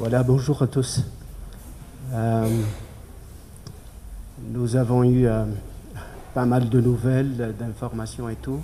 Voilà, 0.00 0.22
bonjour 0.22 0.62
à 0.62 0.66
tous. 0.66 1.02
Euh, 2.14 2.48
nous 4.48 4.76
avons 4.76 5.04
eu 5.04 5.26
euh, 5.26 5.44
pas 6.32 6.46
mal 6.46 6.70
de 6.70 6.80
nouvelles, 6.80 7.54
d'informations 7.58 8.30
et 8.30 8.34
tout. 8.36 8.60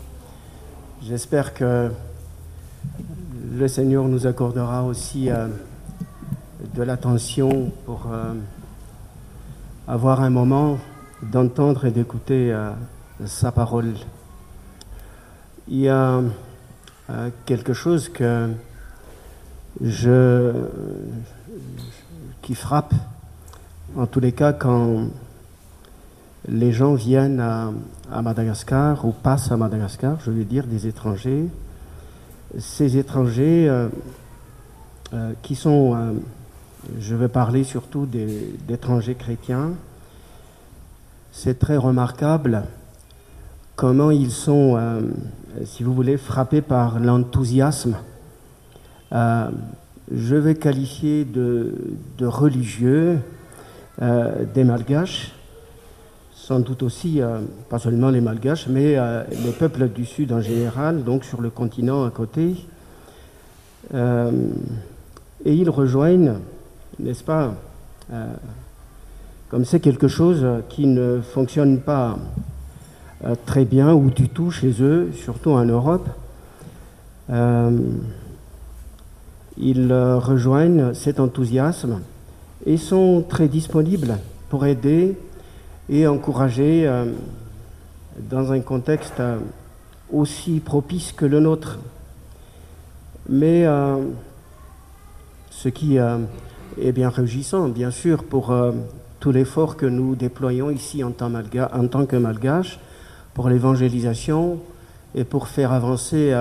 J'espère 1.03 1.53
que 1.53 1.91
le 3.53 3.69
Seigneur 3.69 4.09
nous 4.09 4.27
accordera 4.27 4.83
aussi 4.85 5.29
euh, 5.29 5.49
de 6.75 6.83
l'attention 6.83 7.71
pour 7.85 8.09
avoir 9.87 10.23
un 10.23 10.31
moment 10.31 10.79
d'entendre 11.23 11.85
et 11.85 11.91
d'écouter 11.91 12.59
sa 13.27 13.53
parole. 13.53 13.93
Il 15.69 15.81
y 15.81 15.91
a 15.91 16.23
quelque 17.45 17.75
chose 17.75 18.09
que 18.09 18.49
je, 19.83 20.53
qui 22.43 22.55
frappe, 22.55 22.95
en 23.97 24.07
tous 24.07 24.21
les 24.21 24.33
cas, 24.33 24.53
quand 24.53 25.09
les 26.49 26.73
gens 26.73 26.95
viennent 26.95 27.41
à, 27.41 27.73
Madagascar 28.23 29.05
ou 29.05 29.13
passent 29.13 29.51
à 29.51 29.57
Madagascar, 29.57 30.19
je 30.25 30.31
veux 30.31 30.45
dire 30.45 30.67
des 30.67 30.87
étrangers, 30.87 31.49
ces 32.59 32.97
étrangers 32.97 33.69
euh, 33.69 33.89
euh, 35.13 35.33
qui 35.43 35.55
sont, 35.55 35.95
euh, 35.95 36.13
je 37.01 37.15
veux 37.15 37.29
parler 37.29 37.65
surtout 37.65 38.07
d'étrangers 38.07 39.17
chrétiens, 39.17 39.73
c'est 41.33 41.59
très 41.59 41.77
remarquable 41.77 42.65
comment 43.75 44.11
ils 44.11 44.31
sont, 44.31 44.81
si 45.67 45.83
vous 45.83 45.93
voulez, 45.93 46.17
frappés 46.17 46.63
par 46.63 46.99
l'enthousiasme 46.99 47.97
euh, 49.13 49.49
je 50.13 50.37
vais 50.37 50.55
qualifier 50.55 51.25
de, 51.25 51.73
religieux 52.21 53.19
euh, 54.03 54.45
des 54.55 54.65
Malgaches, 54.65 55.33
sans 56.33 56.61
doute 56.61 56.83
aussi, 56.83 57.21
euh, 57.21 57.41
pas 57.69 57.79
seulement 57.79 58.11
les 58.11 58.21
Malgaches, 58.21 58.69
mais 58.69 58.97
les 59.31 59.53
peuples 59.53 59.89
du 59.89 60.05
Sud 60.05 60.33
en 60.33 60.41
général, 60.41 61.05
donc 61.05 61.25
sur 61.25 61.41
le 61.41 61.51
continent 61.51 62.05
à 62.05 62.11
côté. 62.11 62.57
et 63.95 65.55
ils 65.55 65.71
rejoignent, 65.71 66.35
n'est-ce 66.99 67.25
pas, 67.25 67.55
comme 69.49 69.65
c'est 69.65 69.81
quelque 69.81 70.09
chose 70.09 70.45
qui 70.69 70.87
ne 70.87 71.21
fonctionne 71.21 71.81
pas 71.81 72.19
très 73.45 73.65
bien 73.65 73.93
ou 73.93 74.11
du 74.11 74.29
tout 74.29 74.51
chez 74.51 74.83
eux, 74.83 75.11
surtout 75.13 75.51
en 75.51 75.65
Europe 75.65 76.09
ils 79.59 79.91
euh, 79.91 80.19
rejoignent 80.19 80.93
cet 80.95 81.21
enthousiasme 81.21 82.01
et 82.65 82.77
sont 82.77 83.25
très 83.27 83.49
disponibles 83.49 84.19
pour 84.49 84.67
aider 84.67 85.17
et 85.89 86.07
encourager 86.07 86.87
euh, 86.87 87.07
dans 88.31 88.53
un 88.53 88.61
contexte 88.61 89.21
euh, 89.21 89.39
aussi 90.13 90.61
propice 90.61 91.13
que 91.13 91.25
le 91.25 91.41
nôtre. 91.41 91.79
Mais 93.29 93.67
ce 95.51 95.69
qui 95.69 95.97
est 95.97 96.93
bien 96.93 97.09
réjouissant, 97.09 97.67
bien 97.67 97.91
sûr, 97.91 98.23
pour 98.23 98.55
tout 99.19 99.33
l'effort 99.33 99.77
que 99.77 99.85
nous 99.85 100.15
déployons 100.15 100.71
ici 100.71 101.03
en 101.03 101.11
tant, 101.11 101.33
en 101.35 101.89
tant 101.89 102.07
que 102.07 102.15
malgaches 102.15 102.79
pour 103.35 103.49
l'évangélisation 103.49 104.61
et 105.17 105.25
pour 105.25 105.49
faire 105.49 105.73
avancer 105.73 106.33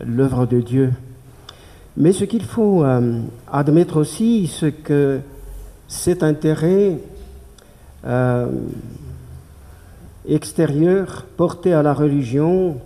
l'œuvre 0.00 0.46
de 0.46 0.62
Dieu. 0.62 0.92
Mais 1.96 2.12
ce 2.12 2.24
qu'il 2.24 2.44
faut 2.44 2.84
euh, 2.84 3.20
admettre 3.50 3.98
aussi, 3.98 4.46
c'est 4.46 4.72
que 4.72 5.20
cet 5.88 6.22
intérêt 6.22 6.98
euh, 8.06 8.46
extérieur 10.26 11.26
porté 11.36 11.74
à 11.74 11.82
la 11.82 11.92
religion 11.92 12.78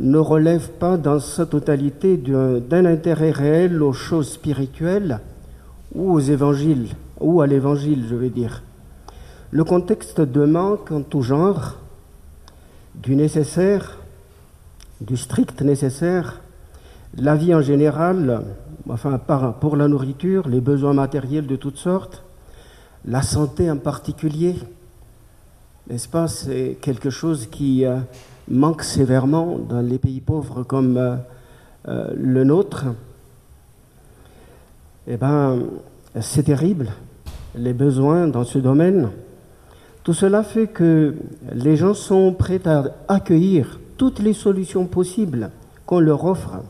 ne 0.00 0.18
relève 0.18 0.70
pas 0.70 0.96
dans 0.96 1.20
sa 1.20 1.44
totalité 1.44 2.16
d'un 2.16 2.86
intérêt 2.86 3.30
réel 3.30 3.82
aux 3.82 3.92
choses 3.92 4.32
spirituelles 4.32 5.20
ou 5.94 6.12
aux 6.12 6.20
évangiles, 6.20 6.88
ou 7.20 7.42
à 7.42 7.46
l'évangile, 7.46 8.06
je 8.08 8.14
veux 8.14 8.30
dire. 8.30 8.62
Le 9.50 9.64
contexte 9.64 10.22
demande 10.22 10.78
en 10.90 11.02
tout 11.02 11.20
genre 11.20 11.76
du 12.94 13.14
nécessaire, 13.14 13.98
du 15.02 15.18
strict 15.18 15.60
nécessaire, 15.60 16.41
la 17.16 17.34
vie 17.34 17.54
en 17.54 17.60
général, 17.60 18.42
enfin 18.88 19.20
pour 19.60 19.76
la 19.76 19.88
nourriture, 19.88 20.48
les 20.48 20.60
besoins 20.60 20.94
matériels 20.94 21.46
de 21.46 21.56
toutes 21.56 21.76
sortes, 21.76 22.22
la 23.04 23.22
santé 23.22 23.70
en 23.70 23.76
particulier, 23.76 24.56
n'est-ce 25.90 26.08
pas 26.08 26.28
C'est 26.28 26.78
quelque 26.80 27.10
chose 27.10 27.48
qui 27.50 27.84
euh, 27.84 27.98
manque 28.48 28.82
sévèrement 28.82 29.58
dans 29.58 29.80
les 29.80 29.98
pays 29.98 30.20
pauvres 30.20 30.62
comme 30.62 30.96
euh, 30.96 31.16
euh, 31.88 32.12
le 32.16 32.44
nôtre. 32.44 32.86
Eh 35.08 35.16
bien, 35.16 35.58
c'est 36.20 36.44
terrible, 36.44 36.92
les 37.56 37.72
besoins 37.72 38.28
dans 38.28 38.44
ce 38.44 38.58
domaine. 38.58 39.10
Tout 40.04 40.14
cela 40.14 40.44
fait 40.44 40.68
que 40.68 41.16
les 41.52 41.76
gens 41.76 41.94
sont 41.94 42.32
prêts 42.32 42.66
à 42.66 42.84
accueillir 43.08 43.80
toutes 43.96 44.20
les 44.20 44.32
solutions 44.32 44.86
possibles 44.86 45.50
qu'on 45.84 46.00
leur 46.00 46.24
offre 46.24 46.62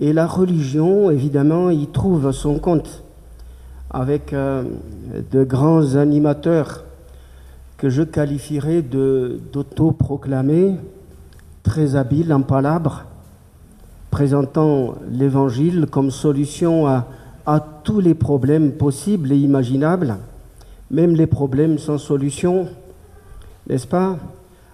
et 0.00 0.12
la 0.12 0.26
religion, 0.26 1.10
évidemment, 1.10 1.70
y 1.70 1.86
trouve 1.88 2.30
son 2.32 2.58
compte 2.58 3.02
avec 3.90 4.32
euh, 4.32 4.64
de 5.32 5.44
grands 5.44 5.96
animateurs 5.96 6.84
que 7.78 7.88
je 7.88 8.02
qualifierais 8.02 8.82
d'autoproclamés, 8.82 10.76
très 11.62 11.96
habiles 11.96 12.32
en 12.32 12.42
palabres, 12.42 13.04
présentant 14.10 14.94
l'Évangile 15.10 15.86
comme 15.90 16.10
solution 16.10 16.86
à, 16.86 17.06
tous 17.82 18.00
les 18.00 18.14
problèmes 18.14 18.72
possibles 18.72 19.32
et 19.32 19.38
imaginables, 19.38 20.16
même 20.90 21.14
les 21.14 21.26
problèmes 21.26 21.78
sans 21.78 21.96
solution, 21.96 22.68
n'est-ce 23.68 23.86
pas? 23.86 24.18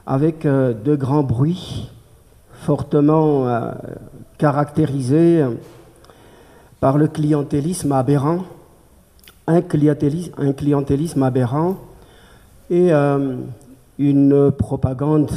Avec 0.07 0.45
euh, 0.45 0.75
de 0.75 0.97
grands 0.97 1.23
bruits, 1.23 1.89
fortement 2.53 3.47
euh, 3.47 3.71
caractérisé 4.45 5.43
par 6.79 6.99
le 6.99 7.09
clientélisme 7.09 7.93
aberrant, 7.93 8.45
un 9.47 9.63
clientélisme, 9.63 11.23
aberrant 11.23 11.79
et 12.69 12.93
euh, 12.93 13.37
une 13.99 14.53
propagande 14.53 15.31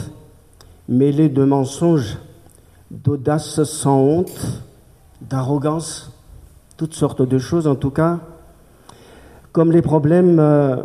mêlée 0.90 1.30
de 1.30 1.46
mensonges, 1.46 2.18
d'audace 2.92 3.64
sans 3.64 3.98
honte, 3.98 4.62
d'arrogance, 5.22 6.12
toutes 6.76 6.94
sortes 6.94 7.22
de 7.22 7.38
choses 7.38 7.66
en 7.66 7.76
tout 7.76 7.92
cas. 7.92 8.20
Comme 9.54 9.72
les 9.72 9.82
problèmes 9.82 10.38
euh, 10.38 10.76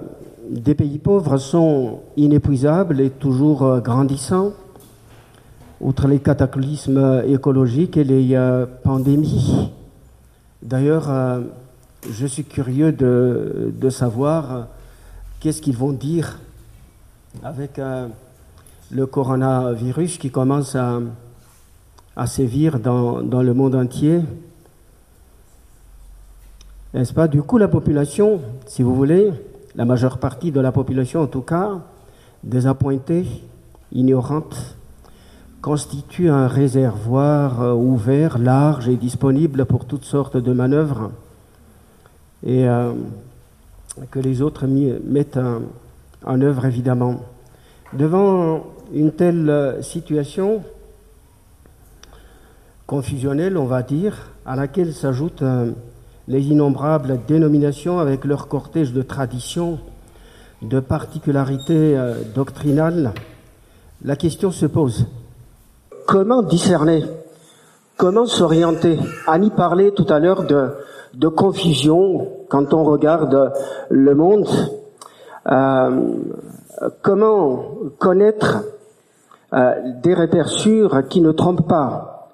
des 0.48 0.76
pays 0.76 0.98
pauvres 0.98 1.38
sont 1.38 2.02
inépuisables 2.16 3.00
et 3.00 3.10
toujours 3.10 3.64
euh, 3.64 3.80
grandissants, 3.80 4.52
outre 5.82 6.06
les 6.06 6.20
cataclysmes 6.20 7.22
écologiques 7.26 7.97
et 7.97 8.04
les 8.04 8.34
euh, 8.34 8.66
pandémies. 8.84 9.70
D'ailleurs, 10.62 11.10
euh, 11.10 11.41
je 12.09 12.26
suis 12.26 12.44
curieux 12.44 12.93
de, 12.93 13.91
savoir 13.91 14.53
euh, 14.53 14.62
qu'est-ce 15.41 15.60
qu'ils 15.60 15.76
vont 15.76 15.93
dire 15.93 16.38
avec 17.43 17.81
le 18.91 19.06
coronavirus 19.06 20.19
qui 20.19 20.31
commence 20.31 20.76
à, 20.76 21.00
sévir 22.26 22.78
dans, 22.78 23.22
dans, 23.22 23.43
le 23.43 23.54
monde 23.54 23.75
entier. 23.75 24.20
N'est-ce 26.93 27.14
pas? 27.14 27.26
Du 27.26 27.43
coup, 27.43 27.56
la 27.56 27.69
population, 27.69 28.40
si 28.67 28.82
vous 28.82 28.94
voulez, 28.94 29.32
la 29.75 29.87
majeure 29.87 30.19
partie 30.19 30.52
de 30.52 30.61
la 30.61 30.73
population 30.73 31.23
en 31.23 31.26
tout 31.26 31.40
cas, 31.40 31.81
désappointée, 32.44 33.25
ignorante, 33.93 34.76
constitue 35.62 36.29
un 36.29 36.49
réservoir 36.49 37.62
euh, 37.62 37.73
ouvert, 37.73 38.37
large 38.37 38.88
et 38.88 38.97
disponible 38.97 39.64
pour 39.64 39.87
toutes 39.87 40.05
sortes 40.05 40.37
de 40.37 40.53
manœuvres 40.53 41.12
et 42.44 42.69
euh, 42.69 42.93
que 44.11 44.19
les 44.19 44.43
autres 44.43 44.67
mettent 44.67 45.38
en 46.26 46.41
œuvre 46.41 46.64
évidemment. 46.64 47.20
Devant 47.93 48.67
une 48.93 49.12
telle 49.12 49.49
euh, 49.49 49.82
situation 49.82 50.64
confusionnelle, 52.87 53.56
on 53.56 53.67
va 53.67 53.85
dire, 53.85 54.32
à 54.44 54.56
laquelle 54.56 54.93
s'ajoutent 54.93 55.44
les 56.26 56.43
innombrables 56.49 57.20
dénominations 57.29 58.00
avec 58.00 58.25
leur 58.25 58.49
cortège 58.49 58.93
de 58.93 59.03
traditions, 59.03 59.79
de 60.61 60.81
particularités 60.81 61.97
doctrinales, 62.35 63.14
la 64.05 64.17
question 64.17 64.50
se 64.50 64.67
pose. 64.67 65.06
Comment 66.12 66.43
discerner 66.43 67.06
Comment 67.97 68.26
s'orienter 68.26 68.99
Annie 69.26 69.49
parlait 69.49 69.93
tout 69.93 70.05
à 70.11 70.19
l'heure 70.19 70.44
de, 70.44 71.29
confusion 71.29 72.29
quand 72.50 72.75
on 72.75 72.85
regarde 72.85 73.55
le 73.88 74.14
monde. 74.14 74.47
Euh, 75.50 76.12
comment 77.00 77.64
connaître 77.99 78.62
euh, 79.55 79.73
des 80.03 80.12
repères 80.12 80.50
qui 81.09 81.23
ne 81.23 81.32
trompent 81.32 81.67
pas 81.67 82.29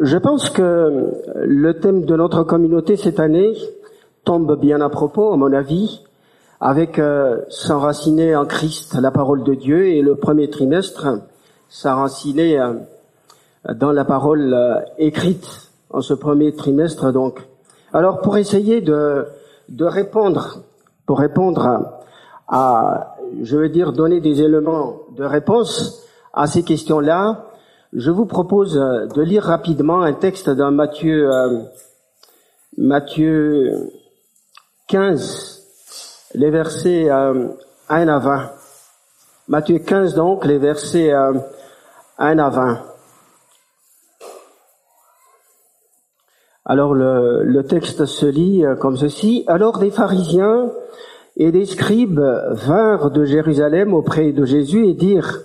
Je 0.00 0.16
pense 0.16 0.48
que 0.48 1.12
le 1.44 1.78
thème 1.78 2.06
de 2.06 2.16
notre 2.16 2.42
communauté 2.44 2.96
cette 2.96 3.20
année 3.20 3.52
tombe 4.24 4.58
bien 4.58 4.80
à 4.80 4.88
propos, 4.88 5.30
à 5.34 5.36
mon 5.36 5.52
avis, 5.52 6.06
avec 6.58 6.98
euh, 6.98 7.42
s'enraciner 7.50 8.34
en 8.34 8.46
Christ, 8.46 8.96
la 8.98 9.10
parole 9.10 9.44
de 9.44 9.52
Dieu, 9.52 9.88
et 9.88 10.00
le 10.00 10.14
premier 10.14 10.48
trimestre, 10.48 11.18
s'enraciner 11.68 12.58
dans 13.68 13.92
la 13.92 14.04
parole 14.04 14.54
euh, 14.54 14.80
écrite 14.98 15.70
en 15.90 16.00
ce 16.00 16.14
premier 16.14 16.54
trimestre. 16.54 17.12
Donc, 17.12 17.40
alors 17.92 18.20
pour 18.20 18.36
essayer 18.36 18.80
de, 18.80 19.26
de 19.68 19.84
répondre, 19.84 20.62
pour 21.06 21.18
répondre 21.18 22.00
à, 22.48 23.16
je 23.42 23.56
veux 23.56 23.68
dire, 23.68 23.92
donner 23.92 24.20
des 24.20 24.42
éléments 24.42 25.00
de 25.16 25.24
réponse 25.24 26.04
à 26.32 26.46
ces 26.46 26.62
questions-là, 26.62 27.46
je 27.92 28.10
vous 28.10 28.26
propose 28.26 28.74
de 28.74 29.22
lire 29.22 29.44
rapidement 29.44 30.02
un 30.02 30.12
texte 30.12 30.48
dans 30.48 30.70
Matthieu, 30.70 31.28
Matthieu 32.76 33.90
15, 34.90 35.62
les 36.34 36.50
versets 36.50 37.08
1 37.10 37.14
euh, 37.14 37.48
à 37.88 38.18
20. 38.18 38.50
Matthieu 39.46 39.78
15 39.78 40.14
donc, 40.14 40.44
les 40.44 40.58
versets 40.58 41.12
1 41.12 41.34
euh, 41.34 41.38
à 42.18 42.50
20. 42.50 42.89
Alors 46.70 46.94
le, 46.94 47.62
texte 47.62 48.06
se 48.06 48.26
lit 48.26 48.64
euh, 48.64 48.76
comme 48.76 48.96
ceci. 48.96 49.42
Alors 49.48 49.80
des 49.80 49.90
pharisiens 49.90 50.70
et 51.36 51.50
des 51.50 51.66
scribes 51.66 52.20
vinrent 52.52 53.10
de 53.10 53.24
Jérusalem 53.24 53.92
auprès 53.92 54.30
de 54.30 54.44
Jésus 54.44 54.86
et 54.86 54.94
dirent, 54.94 55.40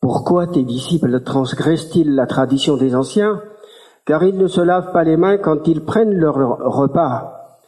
Pourquoi 0.00 0.46
tes 0.46 0.62
disciples 0.62 1.20
transgressent-ils 1.20 2.14
la 2.14 2.26
tradition 2.26 2.78
des 2.78 2.94
anciens 2.94 3.42
Car 4.06 4.22
ils 4.22 4.38
ne 4.38 4.46
se 4.46 4.62
lavent 4.62 4.92
pas 4.92 5.04
les 5.04 5.18
mains 5.18 5.36
quand 5.36 5.68
ils 5.68 5.84
prennent 5.84 6.14
leur 6.14 6.36
repas? 6.36 7.58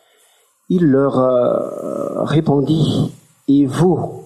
Il 0.70 0.90
leur 0.90 1.18
euh, 1.18 2.24
répondit, 2.24 3.12
Et 3.48 3.66
vous, 3.66 4.24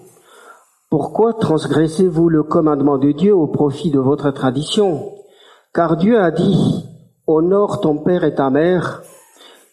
pourquoi 0.89 1.33
transgressez-vous 1.33 2.29
le 2.29 2.45
commandement 2.45 2.99
de 2.99 3.11
Dieu 3.11 3.35
au 3.35 3.49
profit 3.49 3.91
de 3.91 3.99
votre 3.99 4.31
tradition? 4.31 5.11
Car 5.75 5.97
Dieu 5.97 6.21
a 6.21 6.31
dit, 6.31 6.82
Honore 7.33 7.81
ton 7.81 7.97
père 7.99 8.25
et 8.25 8.35
ta 8.35 8.51
mère, 8.51 9.03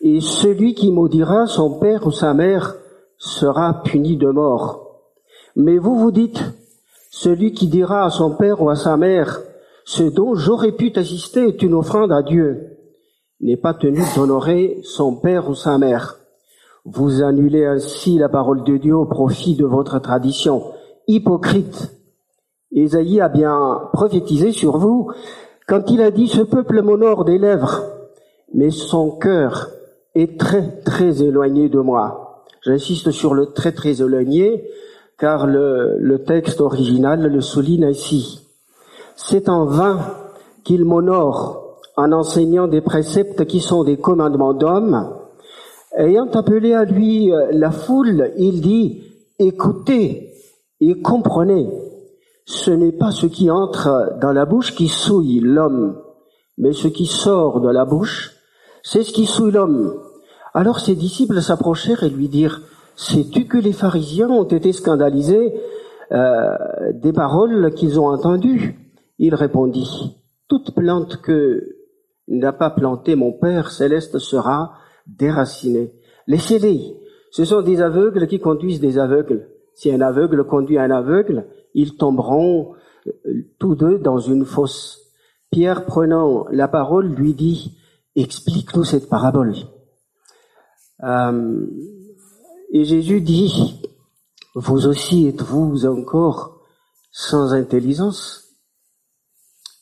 et 0.02 0.22
celui 0.22 0.74
qui 0.74 0.92
maudira 0.92 1.46
son 1.46 1.80
père 1.80 2.08
ou 2.08 2.12
sa 2.12 2.34
mère 2.34 2.76
sera 3.18 3.82
puni 3.84 4.16
de 4.16 4.30
mort. 4.30 5.02
Mais 5.56 5.78
vous 5.78 5.96
vous 5.98 6.12
dites, 6.12 6.42
celui 7.12 7.52
qui 7.52 7.68
dira 7.68 8.06
à 8.06 8.10
son 8.10 8.36
père 8.36 8.62
ou 8.62 8.70
à 8.70 8.76
sa 8.76 8.96
mère, 8.96 9.42
ce 9.84 10.04
dont 10.04 10.36
j'aurais 10.36 10.72
pu 10.72 10.92
t'assister 10.92 11.48
est 11.48 11.62
une 11.62 11.74
offrande 11.74 12.14
à 12.14 12.24
Dieu, 12.24 12.78
n'est 13.42 13.58
pas 13.58 13.74
tenu 13.74 14.02
d'honorer 14.16 14.80
son 14.84 15.16
père 15.16 15.50
ou 15.50 15.56
sa 15.56 15.78
mère. 15.78 16.18
Vous 16.86 17.22
annulez 17.22 17.66
ainsi 17.66 18.18
la 18.18 18.30
parole 18.30 18.64
de 18.64 18.78
Dieu 18.78 18.96
au 18.96 19.06
profit 19.06 19.56
de 19.56 19.66
votre 19.66 20.00
tradition. 20.00 20.64
Hypocrite. 21.08 21.92
Isaïe 22.72 23.20
a 23.20 23.30
bien 23.30 23.90
prophétisé 23.92 24.52
sur 24.52 24.78
vous 24.78 25.12
quand 25.70 25.92
il 25.92 26.02
a 26.02 26.10
dit 26.10 26.28
ce 26.28 26.42
peuple 26.42 26.82
m'honore 26.82 27.26
des 27.26 27.38
lèvres, 27.38 27.84
mais 28.56 28.72
son 28.72 29.12
cœur 29.12 29.70
est 30.16 30.40
très 30.40 30.82
très 30.84 31.22
éloigné 31.22 31.70
de 31.70 31.78
moi. 31.80 32.44
J'insiste 32.66 33.12
sur 33.12 33.36
le 33.36 33.54
très 33.54 33.72
très 33.72 34.02
éloigné 34.02 34.68
car 35.20 35.46
le, 35.46 36.24
texte 36.26 36.60
original 36.60 37.22
le 37.22 37.42
souligne 37.42 37.86
ainsi. 37.86 38.48
C'est 39.16 39.48
en 39.48 39.66
vain 39.66 40.00
qu'il 40.64 40.86
m'honore 40.86 41.78
en 41.96 42.14
enseignant 42.14 42.68
des 42.68 42.82
préceptes 42.82 43.46
qui 43.46 43.60
sont 43.60 43.84
des 43.84 43.98
commandements 43.98 44.54
d'hommes 44.54 45.16
Ayant 45.96 46.30
appelé 46.32 46.74
à 46.74 46.86
lui 46.86 47.32
euh, 47.32 47.48
la 47.52 47.72
foule, 47.72 48.32
il 48.38 48.62
dit, 48.62 49.04
écoutez 49.40 50.34
et 50.80 51.02
comprenez, 51.02 51.68
ce 52.50 52.72
n'est 52.72 52.92
pas 52.92 53.12
ce 53.12 53.28
qui 53.28 53.52
entre 53.52 54.18
dans 54.20 54.32
la 54.32 54.48
bouche 54.48 54.74
qui 54.74 54.88
souille 54.88 55.40
l'homme, 55.40 56.02
mais 56.58 56.74
ce 56.74 56.88
qui 56.88 57.06
sort 57.06 57.62
de 57.62 57.70
la 57.70 57.86
bouche, 57.86 58.32
c'est 58.82 59.04
ce 59.04 59.14
qui 59.14 59.28
souille 59.28 59.52
l'homme. 59.52 60.02
Alors 60.56 60.80
ses 60.80 60.96
disciples 60.96 61.44
s'approchèrent 61.44 62.02
et 62.02 62.10
lui 62.10 62.28
dirent, 62.28 62.62
sais-tu 62.96 63.46
que 63.46 63.60
les 63.60 63.72
pharisiens 63.72 64.32
ont 64.32 64.46
été 64.46 64.74
scandalisés 64.74 65.54
euh, 66.12 66.58
des 66.94 67.14
paroles 67.14 67.72
qu'ils 67.76 68.00
ont 68.00 68.08
entendues? 68.08 68.80
Il 69.20 69.36
répondit, 69.36 70.18
toute 70.48 70.74
plante 70.74 71.18
que 71.18 71.76
n'a 72.28 72.52
pas 72.52 72.72
planté 72.72 73.16
mon 73.16 73.32
Père 73.32 73.70
céleste 73.70 74.18
sera 74.18 74.74
déracinés. 75.06 75.94
Laissez-les. 76.26 76.98
Ce 77.30 77.46
sont 77.46 77.62
des 77.62 77.80
aveugles 77.80 78.26
qui 78.26 78.40
conduisent 78.40 78.82
des 78.82 78.98
aveugles. 78.98 79.48
Si 79.80 79.90
un 79.94 80.02
aveugle 80.02 80.44
conduit 80.44 80.78
un 80.78 80.92
aveugle, 80.92 81.48
ils 81.74 81.96
tomberont 81.96 82.74
euh, 83.08 83.48
tous 83.60 83.76
deux 83.76 83.98
dans 83.98 84.18
une 84.18 84.44
fosse. 84.44 85.00
Pierre, 85.52 85.86
prenant 85.86 86.46
la 86.52 86.68
parole, 86.68 87.08
lui 87.08 87.34
dit, 87.34 87.78
explique-nous 88.14 88.84
cette 88.84 89.08
parabole. 89.08 89.56
Euh, 91.06 91.66
et 92.74 92.84
Jésus 92.84 93.22
dit, 93.22 93.82
vous 94.54 94.86
aussi 94.86 95.30
êtes-vous 95.30 95.86
encore 95.86 96.60
sans 97.14 97.54
intelligence? 97.54 98.50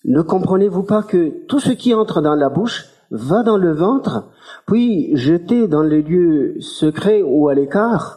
Ne 0.05 0.21
comprenez-vous 0.21 0.83
pas 0.83 1.01
que 1.01 1.44
tout 1.47 1.59
ce 1.59 1.71
qui 1.71 1.95
entre 1.95 2.21
dans 2.21 2.35
la 2.35 2.49
bouche 2.49 2.85
va 3.09 3.41
dans 3.41 3.57
le 3.57 3.73
ventre, 3.73 4.29
puis 4.67 5.17
jeté 5.17 5.67
dans 5.67 5.81
les 5.81 6.03
lieux 6.03 6.61
secrets 6.61 7.23
ou 7.23 7.49
à 7.49 7.55
l'écart. 7.55 8.16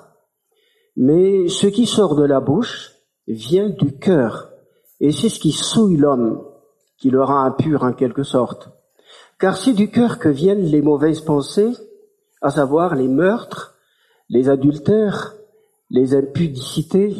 Mais 0.96 1.48
ce 1.48 1.66
qui 1.66 1.86
sort 1.86 2.16
de 2.16 2.24
la 2.24 2.40
bouche 2.40 2.92
vient 3.26 3.68
du 3.68 3.98
cœur, 3.98 4.50
et 5.00 5.12
c'est 5.12 5.28
ce 5.28 5.38
qui 5.40 5.52
souille 5.52 5.96
l'homme, 5.96 6.42
qui 6.98 7.10
le 7.10 7.22
rend 7.22 7.44
impur 7.44 7.84
en 7.84 7.92
quelque 7.92 8.22
sorte. 8.22 8.70
Car 9.38 9.56
c'est 9.56 9.72
du 9.72 9.90
cœur 9.90 10.18
que 10.18 10.28
viennent 10.28 10.64
les 10.64 10.82
mauvaises 10.82 11.20
pensées, 11.20 11.72
à 12.42 12.50
savoir 12.50 12.94
les 12.94 13.08
meurtres, 13.08 13.76
les 14.28 14.48
adultères, 14.48 15.34
les 15.90 16.14
impudicités, 16.14 17.14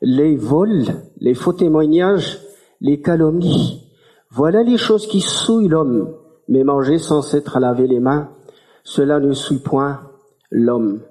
les 0.00 0.36
vols, 0.36 0.86
les 1.18 1.34
faux 1.34 1.52
témoignages, 1.52 2.40
les 2.80 3.00
calomnies. 3.00 3.90
Voilà 4.30 4.62
les 4.62 4.76
choses 4.76 5.06
qui 5.06 5.20
souillent 5.20 5.68
l'homme 5.68 6.14
mais 6.48 6.64
manger 6.64 6.98
sans 6.98 7.22
s'être 7.22 7.60
lavé 7.60 7.86
les 7.86 8.00
mains, 8.00 8.30
cela 8.82 9.20
ne 9.20 9.32
suit 9.32 9.58
point 9.58 10.00
l'homme. 10.50 11.02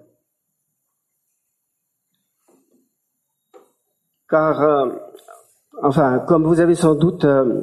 Car, 4.29 4.61
euh, 4.61 4.89
enfin, 5.81 6.19
comme 6.19 6.43
vous 6.43 6.59
avez 6.59 6.75
sans 6.75 6.95
doute 6.95 7.23
euh, 7.23 7.61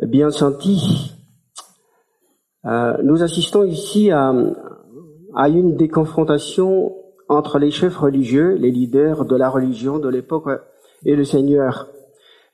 bien 0.00 0.30
senti, 0.30 1.14
euh, 2.66 2.98
nous 3.02 3.22
assistons 3.22 3.64
ici 3.64 4.10
à, 4.10 4.34
une 5.48 5.76
des 5.76 5.90
entre 7.30 7.58
les 7.58 7.70
chefs 7.70 7.96
religieux, 7.96 8.56
les 8.56 8.70
leaders 8.70 9.24
de 9.24 9.36
la 9.36 9.48
religion 9.48 9.98
de 9.98 10.08
l'époque 10.10 10.50
et 11.06 11.16
le 11.16 11.24
Seigneur. 11.24 11.88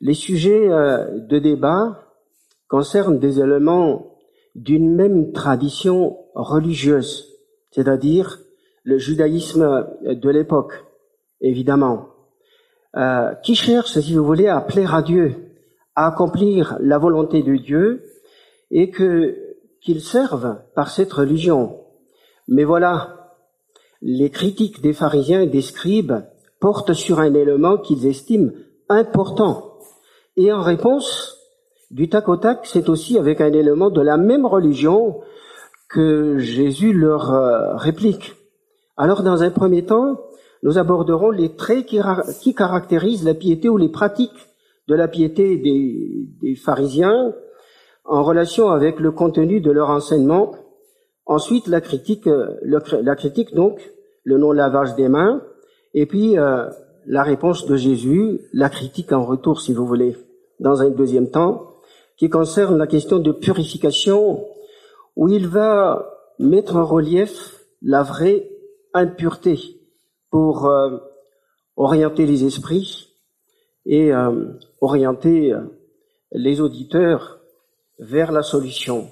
Les 0.00 0.14
sujets 0.14 0.68
de 0.68 1.38
débat 1.38 2.00
concerne 2.68 3.18
des 3.18 3.40
éléments 3.40 4.18
d'une 4.54 4.94
même 4.94 5.32
tradition 5.32 6.18
religieuse, 6.34 7.32
c'est-à-dire 7.70 8.38
le 8.82 8.98
judaïsme 8.98 9.86
de 10.02 10.30
l'époque, 10.30 10.84
évidemment, 11.40 12.13
euh, 12.96 13.34
qui 13.42 13.54
cherche, 13.54 13.98
si 13.98 14.14
vous 14.14 14.24
voulez, 14.24 14.48
à 14.48 14.60
plaire 14.60 14.94
à 14.94 15.02
Dieu, 15.02 15.34
à 15.94 16.06
accomplir 16.06 16.76
la 16.80 16.98
volonté 16.98 17.42
de 17.42 17.56
Dieu, 17.56 18.04
et 18.70 18.90
que 18.90 19.36
qu'ils 19.80 20.00
servent 20.00 20.60
par 20.74 20.90
cette 20.90 21.12
religion. 21.12 21.80
Mais 22.48 22.64
voilà, 22.64 23.32
les 24.00 24.30
critiques 24.30 24.80
des 24.80 24.92
pharisiens 24.92 25.42
et 25.42 25.46
des 25.46 25.60
scribes 25.60 26.14
portent 26.58 26.94
sur 26.94 27.20
un 27.20 27.34
élément 27.34 27.76
qu'ils 27.76 28.06
estiment 28.06 28.50
important. 28.88 29.78
Et 30.36 30.52
en 30.52 30.62
réponse, 30.62 31.38
du 31.90 32.08
tac 32.08 32.28
au 32.28 32.36
tac, 32.36 32.60
c'est 32.64 32.88
aussi 32.88 33.18
avec 33.18 33.40
un 33.40 33.52
élément 33.52 33.90
de 33.90 34.00
la 34.00 34.16
même 34.16 34.46
religion 34.46 35.20
que 35.88 36.38
Jésus 36.38 36.92
leur 36.92 37.32
euh, 37.32 37.76
réplique. 37.76 38.34
Alors, 38.96 39.22
dans 39.22 39.42
un 39.42 39.50
premier 39.50 39.84
temps, 39.84 40.20
nous 40.64 40.78
aborderons 40.78 41.30
les 41.30 41.54
traits 41.54 41.85
qui, 41.87 42.54
caractérisent 42.54 43.25
la 43.25 43.35
piété 43.35 43.68
ou 43.68 43.76
les 43.76 43.90
pratiques 43.90 44.49
de 44.88 44.94
la 44.94 45.09
piété 45.09 45.59
des, 45.59 46.56
pharisiens 46.56 47.35
en 48.06 48.23
relation 48.23 48.71
avec 48.71 48.99
le 48.99 49.12
contenu 49.12 49.61
de 49.61 49.71
leur 49.71 49.90
enseignement. 49.90 50.52
Ensuite, 51.26 51.68
la 51.68 51.83
critique, 51.83 52.28
la 52.62 53.14
critique 53.14 53.54
donc, 53.54 53.92
le 54.25 54.38
non-lavage 54.38 54.94
des 54.94 55.09
mains, 55.09 55.42
et 55.92 56.06
puis 56.06 56.35
la 56.35 57.23
réponse 57.23 57.66
de 57.66 57.76
Jésus, 57.76 58.40
la 58.54 58.71
critique 58.71 59.12
en 59.12 59.23
retour, 59.23 59.61
si 59.61 59.75
vous 59.75 59.87
voulez, 59.87 60.16
dans 60.61 60.80
un 60.80 60.88
deuxième 60.88 61.30
temps, 61.30 61.75
qui 62.16 62.30
concerne 62.30 62.78
la 62.78 62.87
question 62.87 63.18
de 63.18 63.33
purification, 63.33 64.47
où 65.14 65.28
il 65.28 65.47
va 65.47 66.11
mettre 66.38 66.76
en 66.76 66.87
relief 66.87 67.61
la 67.83 68.02
vraie 68.02 68.49
impureté 68.94 69.73
pour 70.34 70.66
euh, 70.66 70.98
orienter 71.76 72.26
les 72.26 72.42
esprits 72.42 73.08
et 73.86 74.12
euh, 74.12 74.46
orienter 74.80 75.52
euh, 75.52 75.60
les 76.32 76.60
auditeurs 76.60 77.38
vers 78.00 78.32
la 78.32 78.42
solution. 78.42 79.08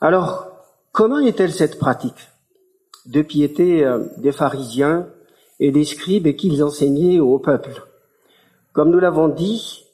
Alors, 0.00 0.50
comment 0.90 1.18
est-elle 1.18 1.52
cette 1.52 1.78
pratique 1.78 2.30
de 3.04 3.20
piété 3.20 3.86
des 4.16 4.32
pharisiens 4.32 5.06
et 5.60 5.70
des 5.70 5.84
scribes 5.84 6.34
qu'ils 6.34 6.64
enseignaient 6.64 7.20
au 7.20 7.38
peuple? 7.38 7.82
Comme 8.72 8.90
nous 8.90 9.00
l'avons 9.00 9.28
dit, 9.28 9.84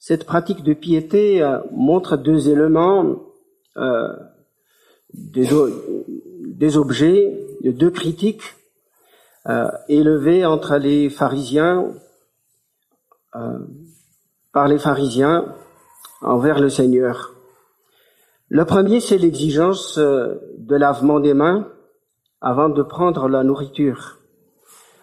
cette 0.00 0.24
pratique 0.24 0.64
de 0.64 0.74
piété 0.74 1.48
montre 1.70 2.16
deux 2.16 2.48
éléments 2.48 3.20
des, 5.14 5.48
des 6.46 6.76
objets, 6.76 7.38
deux 7.62 7.90
critiques 7.92 8.42
euh, 9.48 9.68
élevées 9.88 10.44
entre 10.44 10.76
les 10.76 11.10
pharisiens, 11.10 11.92
euh, 13.34 13.58
par 14.52 14.68
les 14.68 14.78
pharisiens 14.78 15.54
envers 16.22 16.60
le 16.60 16.68
Seigneur. 16.68 17.34
Le 18.48 18.64
premier, 18.64 19.00
c'est 19.00 19.18
l'exigence 19.18 19.98
euh, 19.98 20.34
de 20.58 20.76
lavement 20.76 21.20
des 21.20 21.34
mains 21.34 21.68
avant 22.40 22.68
de 22.68 22.82
prendre 22.82 23.28
la 23.28 23.42
nourriture. 23.42 24.18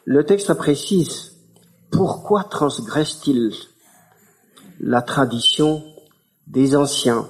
Le 0.06 0.26
texte 0.26 0.54
précise 0.54 1.38
pourquoi 1.92 2.44
transgresse-t-il 2.44 3.54
la 4.80 5.02
tradition 5.02 5.84
des 6.48 6.76
anciens 6.76 7.28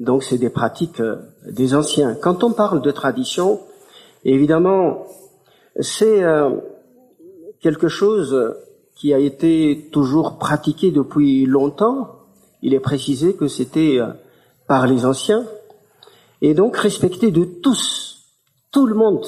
donc 0.00 0.22
c'est 0.22 0.38
des 0.38 0.50
pratiques 0.50 1.00
euh, 1.00 1.16
des 1.50 1.74
anciens. 1.74 2.14
Quand 2.14 2.44
on 2.44 2.52
parle 2.52 2.82
de 2.82 2.90
tradition, 2.90 3.60
évidemment, 4.24 5.06
c'est 5.80 6.22
euh, 6.22 6.50
quelque 7.60 7.88
chose 7.88 8.56
qui 8.96 9.14
a 9.14 9.18
été 9.18 9.88
toujours 9.92 10.38
pratiqué 10.38 10.90
depuis 10.90 11.46
longtemps. 11.46 12.26
Il 12.62 12.74
est 12.74 12.80
précisé 12.80 13.34
que 13.34 13.48
c'était 13.48 13.98
euh, 13.98 14.08
par 14.66 14.86
les 14.86 15.06
anciens 15.06 15.46
et 16.42 16.54
donc 16.54 16.76
respecté 16.76 17.30
de 17.30 17.44
tous. 17.44 18.24
Tout 18.72 18.86
le 18.86 18.94
monde 18.94 19.26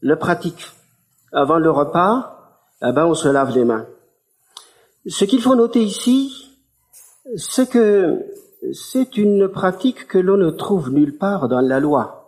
le 0.00 0.16
pratique. 0.16 0.66
Avant 1.32 1.58
le 1.58 1.70
repas, 1.70 2.66
eh 2.82 2.92
ben 2.92 3.06
on 3.06 3.14
se 3.14 3.28
lave 3.28 3.54
les 3.54 3.64
mains. 3.64 3.86
Ce 5.06 5.24
qu'il 5.24 5.40
faut 5.40 5.54
noter 5.54 5.82
ici, 5.82 6.58
c'est 7.36 7.68
que 7.68 8.18
c'est 8.72 9.16
une 9.16 9.48
pratique 9.48 10.06
que 10.06 10.18
l'on 10.18 10.36
ne 10.36 10.50
trouve 10.50 10.90
nulle 10.90 11.16
part 11.16 11.48
dans 11.48 11.60
la 11.60 11.80
loi. 11.80 12.19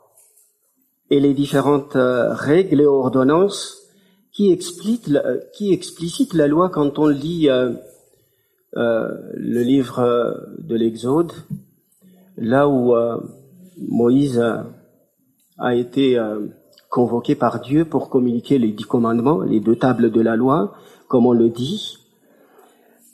Et 1.13 1.21
les 1.21 1.35
différentes 1.35 1.95
euh, 1.95 2.33
règles 2.33 2.81
et 2.81 2.87
ordonnances 2.87 3.83
qui 4.33 4.51
explicitent, 4.51 5.21
qui 5.53 5.71
explicitent 5.71 6.33
la 6.33 6.49
loi 6.49 6.71
quand 6.71 6.99
on 6.99 7.07
lit 7.07 7.51
euh, 7.51 7.75
euh, 8.79 9.09
le 9.35 9.61
livre 9.61 10.35
de 10.57 10.75
l'Exode, 10.75 11.33
là 12.39 12.67
où 12.67 12.95
Moïse 13.77 14.43
a 15.59 15.75
été 15.75 16.19
convoqué 16.89 17.35
par 17.35 17.61
Dieu 17.61 17.85
pour 17.85 18.09
communiquer 18.09 18.59
les 18.59 18.73
dix 18.73 18.85
commandements, 18.85 19.43
les 19.43 19.61
deux 19.61 19.77
tables 19.77 20.11
de 20.11 20.21
la 20.23 20.35
loi, 20.35 20.73
comme 21.09 21.27
on 21.27 21.35
le 21.35 21.51
dit, 21.51 21.99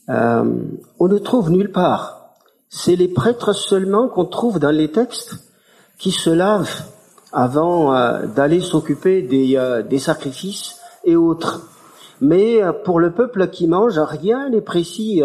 on 0.07 1.09
ne 1.09 1.19
trouve 1.19 1.51
nulle 1.51 1.73
part. 1.73 2.37
C'est 2.69 2.95
les 2.95 3.09
prêtres 3.09 3.53
seulement 3.53 4.07
qu'on 4.07 4.25
trouve 4.25 4.61
dans 4.61 4.71
les 4.71 4.93
textes 4.93 5.53
qui 5.99 6.13
se 6.13 6.31
lavent 6.31 6.85
avant 7.33 7.95
euh, 7.95 8.27
d'aller 8.27 8.61
s'occuper 8.61 9.23
des, 9.23 9.57
euh, 9.57 9.83
des, 9.83 9.99
sacrifices 9.99 10.81
et 11.05 11.17
autres. 11.17 11.69
Mais 12.21 12.63
euh, 12.63 12.73
pour 12.73 13.01
le 13.01 13.13
peuple 13.13 13.49
qui 13.49 13.67
mange, 13.67 13.99
rien 13.99 14.49
n'est 14.51 14.61
précis, 14.61 15.23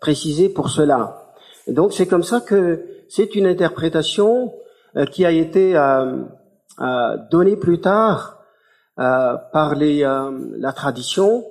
précisé 0.00 0.48
pour 0.48 0.70
cela. 0.70 1.32
Donc 1.68 1.92
c'est 1.92 2.06
comme 2.06 2.22
ça 2.22 2.40
que 2.40 2.84
c'est 3.08 3.34
une 3.34 3.46
interprétation 3.46 4.52
qui 5.12 5.24
a 5.24 5.30
été 5.30 5.74
donnée 7.30 7.56
plus 7.56 7.80
tard 7.80 8.38
par 8.96 9.74
les, 9.74 10.00
la 10.58 10.72
tradition 10.72 11.44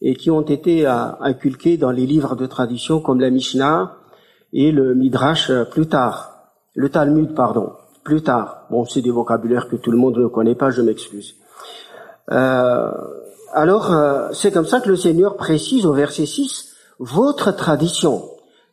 et 0.00 0.14
qui 0.14 0.30
ont 0.30 0.42
été 0.42 0.86
inculquées 0.86 1.76
dans 1.76 1.92
les 1.92 2.06
livres 2.06 2.34
de 2.34 2.46
tradition 2.46 3.00
comme 3.00 3.20
la 3.20 3.30
Mishnah, 3.30 4.02
et 4.52 4.70
le 4.70 4.94
Midrash 4.94 5.50
euh, 5.50 5.64
plus 5.64 5.86
tard, 5.86 6.50
le 6.74 6.88
Talmud, 6.88 7.34
pardon, 7.34 7.72
plus 8.04 8.22
tard. 8.22 8.66
Bon, 8.70 8.84
c'est 8.84 9.02
des 9.02 9.10
vocabulaires 9.10 9.68
que 9.68 9.76
tout 9.76 9.90
le 9.90 9.98
monde 9.98 10.18
ne 10.18 10.26
connaît 10.26 10.54
pas, 10.54 10.70
je 10.70 10.82
m'excuse. 10.82 11.34
Euh, 12.30 12.90
alors, 13.52 13.92
euh, 13.92 14.28
c'est 14.32 14.52
comme 14.52 14.66
ça 14.66 14.80
que 14.80 14.88
le 14.88 14.96
Seigneur 14.96 15.36
précise 15.36 15.86
au 15.86 15.92
verset 15.92 16.26
6 16.26 16.74
votre 16.98 17.54
tradition, 17.54 18.22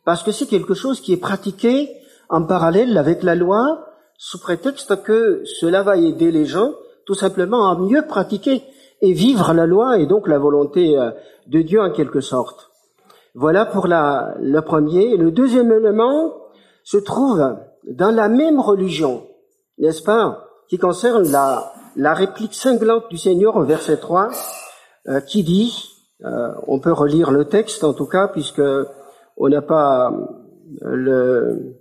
parce 0.04 0.22
que 0.22 0.30
c'est 0.30 0.46
quelque 0.46 0.74
chose 0.74 1.00
qui 1.00 1.12
est 1.12 1.16
pratiqué 1.16 1.90
en 2.28 2.44
parallèle 2.44 2.96
avec 2.96 3.22
la 3.22 3.34
loi, 3.34 3.86
sous 4.16 4.38
prétexte 4.38 5.02
que 5.02 5.42
cela 5.60 5.82
va 5.82 5.96
aider 5.96 6.30
les 6.30 6.44
gens 6.44 6.72
tout 7.06 7.14
simplement 7.14 7.70
à 7.70 7.76
mieux 7.76 8.02
pratiquer 8.06 8.62
et 9.00 9.12
vivre 9.12 9.52
la 9.52 9.66
loi 9.66 9.98
et 9.98 10.06
donc 10.06 10.28
la 10.28 10.38
volonté 10.38 10.96
de 11.46 11.62
Dieu 11.62 11.80
en 11.80 11.90
quelque 11.90 12.20
sorte. 12.20 12.70
Voilà 13.34 13.64
pour 13.64 13.86
la, 13.86 14.34
le 14.40 14.60
premier. 14.60 15.16
Le 15.16 15.30
deuxième 15.30 15.72
élément 15.72 16.34
se 16.84 16.98
trouve 16.98 17.56
dans 17.88 18.14
la 18.14 18.28
même 18.28 18.60
religion, 18.60 19.26
n'est-ce 19.78 20.02
pas, 20.02 20.46
qui 20.68 20.78
concerne 20.78 21.30
la, 21.30 21.72
la 21.96 22.14
réplique 22.14 22.54
cinglante 22.54 23.04
du 23.10 23.18
Seigneur 23.18 23.56
au 23.56 23.64
verset 23.64 23.96
3, 23.96 24.28
euh, 25.08 25.20
qui 25.20 25.42
dit, 25.42 25.90
euh, 26.24 26.52
on 26.66 26.78
peut 26.78 26.92
relire 26.92 27.30
le 27.30 27.46
texte 27.46 27.84
en 27.84 27.94
tout 27.94 28.06
cas, 28.06 28.28
puisque 28.28 28.62
on 29.36 29.48
n'a 29.48 29.62
pas 29.62 30.12
euh, 30.82 30.94
le, 30.94 31.76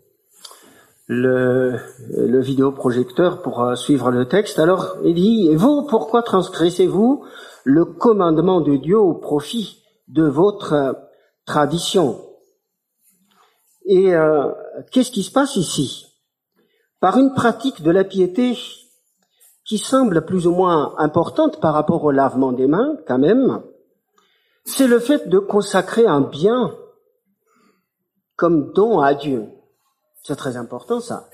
le, 1.08 1.76
le 2.16 2.40
vidéoprojecteur 2.40 3.42
pour 3.42 3.76
suivre 3.76 4.12
le 4.12 4.28
texte. 4.28 4.60
Alors, 4.60 4.98
il 5.04 5.16
dit, 5.16 5.54
vous, 5.56 5.86
pourquoi 5.88 6.24
transgressez-vous 6.24 7.24
le 7.66 7.86
commandement 7.86 8.62
de 8.62 8.78
Dieu 8.78 8.98
au 8.98 9.14
profit 9.14 9.84
de 10.08 10.24
votre 10.24 10.96
tradition? 11.46 12.29
Et 13.90 14.14
euh, 14.14 14.52
qu'est-ce 14.92 15.10
qui 15.10 15.24
se 15.24 15.32
passe 15.32 15.56
ici? 15.56 16.06
Par 17.00 17.18
une 17.18 17.34
pratique 17.34 17.82
de 17.82 17.90
la 17.90 18.04
piété 18.04 18.56
qui 19.66 19.80
semble 19.80 20.26
plus 20.26 20.46
ou 20.46 20.52
moins 20.52 20.94
importante 21.00 21.60
par 21.60 21.74
rapport 21.74 22.04
au 22.04 22.12
lavement 22.12 22.52
des 22.52 22.68
mains, 22.68 22.98
quand 23.08 23.18
même, 23.18 23.64
c'est 24.64 24.86
le 24.86 25.00
fait 25.00 25.28
de 25.28 25.40
consacrer 25.40 26.06
un 26.06 26.22
bien 26.22 26.76
comme 28.36 28.74
don 28.74 29.00
à 29.00 29.16
Dieu. 29.16 29.48
C'est 30.22 30.36
très 30.36 30.56
important 30.56 31.00
ça. 31.00 31.28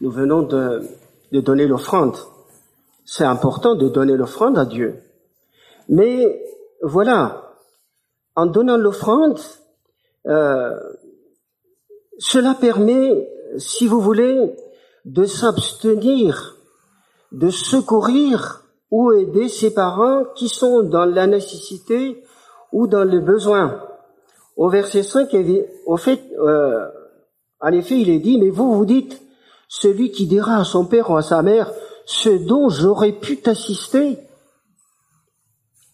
Nous 0.00 0.10
venons 0.10 0.40
de, 0.40 0.88
de 1.30 1.40
donner 1.42 1.66
l'offrande. 1.66 2.16
C'est 3.04 3.24
important 3.24 3.74
de 3.74 3.90
donner 3.90 4.16
l'offrande 4.16 4.56
à 4.56 4.64
Dieu. 4.64 5.02
Mais 5.90 6.42
voilà, 6.80 7.52
en 8.34 8.46
donnant 8.46 8.78
l'offrande, 8.78 9.38
euh, 10.26 10.78
cela 12.22 12.54
permet, 12.54 13.28
si 13.58 13.88
vous 13.88 14.00
voulez, 14.00 14.54
de 15.04 15.24
s'abstenir, 15.24 16.56
de 17.32 17.50
secourir 17.50 18.62
ou 18.92 19.10
aider 19.12 19.48
ses 19.48 19.74
parents 19.74 20.24
qui 20.36 20.48
sont 20.48 20.84
dans 20.84 21.04
la 21.04 21.26
nécessité 21.26 22.22
ou 22.70 22.86
dans 22.86 23.02
le 23.02 23.18
besoin. 23.18 23.82
Au 24.56 24.68
verset 24.68 25.02
5, 25.02 25.28
au 25.86 25.96
fait, 25.96 26.22
euh, 26.38 26.86
en 27.60 27.72
effet, 27.72 27.98
il 27.98 28.08
est 28.10 28.20
dit, 28.20 28.38
mais 28.38 28.50
vous 28.50 28.72
vous 28.74 28.86
dites, 28.86 29.20
celui 29.66 30.12
qui 30.12 30.26
dira 30.26 30.58
à 30.58 30.64
son 30.64 30.84
père 30.84 31.10
ou 31.10 31.16
à 31.16 31.22
sa 31.22 31.42
mère, 31.42 31.72
ce 32.04 32.28
dont 32.28 32.68
j'aurais 32.68 33.12
pu 33.12 33.38
t'assister, 33.38 34.18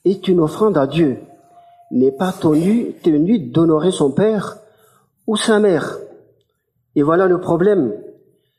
est 0.04 0.28
une 0.28 0.40
offrande 0.40 0.76
à 0.76 0.86
Dieu 0.86 1.18
n'est 1.90 2.12
pas 2.12 2.32
tenu, 2.32 2.92
tenu 3.02 3.38
d'honorer 3.38 3.92
son 3.92 4.10
père 4.10 4.58
ou 5.26 5.36
sa 5.36 5.58
mère. 5.58 5.98
Et 6.98 7.02
voilà 7.04 7.28
le 7.28 7.38
problème. 7.38 7.94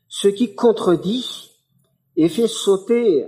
Ce 0.08 0.30
qui 0.30 0.56
contredit 0.56 1.52
et 2.16 2.30
fait 2.30 2.48
sauter 2.48 3.28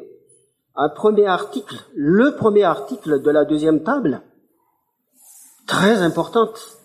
un 0.74 0.88
premier 0.88 1.26
article, 1.26 1.76
le 1.94 2.38
premier 2.38 2.64
article 2.64 3.22
de 3.22 3.30
la 3.30 3.44
deuxième 3.44 3.84
table, 3.84 4.22
très 5.68 5.98
importante. 5.98 6.78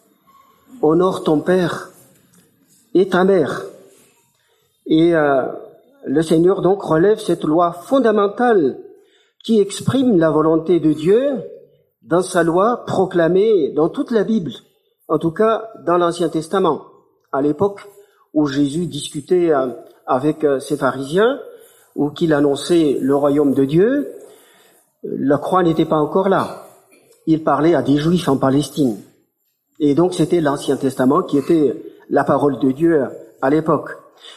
Honore 0.83 1.23
ton 1.23 1.39
père 1.39 1.91
et 2.95 3.09
ta 3.09 3.23
mère. 3.23 3.63
Et 4.87 5.15
euh, 5.15 5.47
le 6.05 6.23
Seigneur 6.23 6.63
donc 6.63 6.83
relève 6.83 7.21
cette 7.21 7.45
loi 7.45 7.71
fondamentale 7.71 8.81
qui 9.45 9.61
exprime 9.61 10.19
la 10.19 10.31
volonté 10.31 10.81
de 10.81 10.93
Dieu 10.93 11.45
dans 12.03 12.23
sa 12.23 12.43
loi 12.43 12.87
proclamée 12.87 13.71
dans 13.71 13.89
toute 13.89 14.11
la 14.11 14.25
Bible, 14.25 14.51
en 15.07 15.19
tout 15.21 15.31
cas 15.31 15.71
dans 15.87 15.97
l'Ancien 15.97 16.29
Testament, 16.29 16.87
à 17.31 17.41
l'époque 17.41 17.87
où 18.37 18.47
Jésus 18.47 18.87
discutait 18.87 19.51
euh, 19.51 19.69
avec 20.07 20.45
euh, 20.45 20.61
ses 20.61 20.77
pharisiens, 20.77 21.41
ou 21.97 22.11
qu'il 22.11 22.35
annonçait 22.35 22.99
le 23.01 23.17
royaume 23.17 23.55
de 23.55 23.65
Dieu, 23.65 24.13
la 25.03 25.39
croix 25.39 25.63
n'était 25.63 25.87
pas 25.87 25.97
encore 25.97 26.29
là. 26.29 26.69
Il 27.27 27.43
parlait 27.43 27.75
à 27.75 27.81
des 27.81 27.97
juifs 27.97 28.29
en 28.29 28.37
Palestine. 28.37 28.99
Et 29.81 29.95
donc 29.95 30.13
c'était 30.13 30.43
l'Ancien 30.43 30.77
Testament 30.77 31.23
qui 31.23 31.39
était 31.39 31.75
la 32.11 32.23
parole 32.23 32.59
de 32.59 32.71
Dieu 32.71 33.03
à 33.41 33.49
l'époque. 33.49 33.93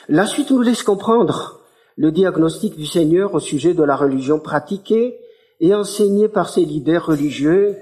La 0.08 0.25
suite 0.25 0.51
nous 0.51 0.62
laisse 0.62 0.84
comprendre 0.84 1.60
le 1.98 2.13
diagnostic 2.13 2.77
du 2.77 2.86
Seigneur 2.86 3.36
au 3.36 3.41
sujet 3.41 3.74
de 3.74 3.84
la 3.84 3.98
religion 3.98 4.39
pratiquée 4.39 5.20
et 5.60 5.75
enseignée 5.75 6.29
par 6.29 6.48
ses 6.48 6.63
leaders 6.63 7.06
religieux 7.06 7.75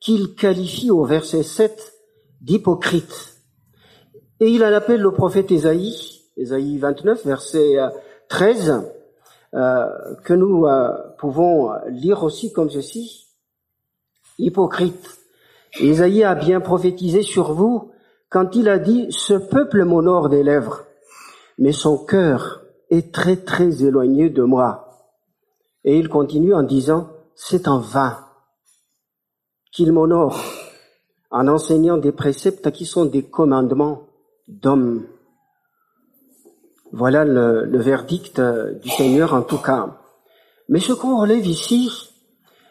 qu'il 0.00 0.34
qualifie 0.34 0.90
au 0.90 1.04
verset 1.04 1.42
7 1.42 1.92
d'hypocrite. 2.40 3.27
Et 4.40 4.50
il 4.50 4.64
en 4.64 4.72
appelle 4.72 5.00
le 5.00 5.12
prophète 5.12 5.50
Ésaïe, 5.50 6.22
Ésaïe 6.36 6.78
29, 6.78 7.26
verset 7.26 7.76
13, 8.28 8.84
euh, 9.54 9.86
que 10.24 10.34
nous 10.34 10.66
euh, 10.66 10.90
pouvons 11.18 11.70
lire 11.88 12.22
aussi 12.22 12.52
comme 12.52 12.70
ceci. 12.70 13.26
Hypocrite. 14.38 15.18
Ésaïe 15.80 16.22
a 16.22 16.34
bien 16.34 16.60
prophétisé 16.60 17.22
sur 17.22 17.52
vous 17.52 17.90
quand 18.30 18.54
il 18.54 18.68
a 18.68 18.78
dit, 18.78 19.06
ce 19.10 19.34
peuple 19.34 19.84
m'honore 19.84 20.28
des 20.28 20.42
lèvres, 20.42 20.84
mais 21.56 21.72
son 21.72 21.96
cœur 22.04 22.62
est 22.90 23.12
très 23.12 23.36
très 23.36 23.84
éloigné 23.84 24.28
de 24.28 24.42
moi. 24.42 24.88
Et 25.84 25.98
il 25.98 26.08
continue 26.08 26.54
en 26.54 26.62
disant, 26.62 27.08
c'est 27.34 27.68
en 27.68 27.78
vain 27.78 28.18
qu'il 29.72 29.92
m'honore 29.92 30.38
en 31.30 31.48
enseignant 31.48 31.96
des 31.96 32.12
préceptes 32.12 32.70
qui 32.70 32.84
sont 32.84 33.06
des 33.06 33.22
commandements 33.22 34.07
d'hommes. 34.48 35.06
Voilà 36.90 37.24
le, 37.24 37.78
verdict 37.78 38.40
du 38.40 38.88
Seigneur 38.88 39.34
en 39.34 39.42
tout 39.42 39.58
cas. 39.58 39.98
Mais 40.68 40.80
ce 40.80 40.92
qu'on 40.92 41.20
relève 41.20 41.46
ici, 41.46 41.90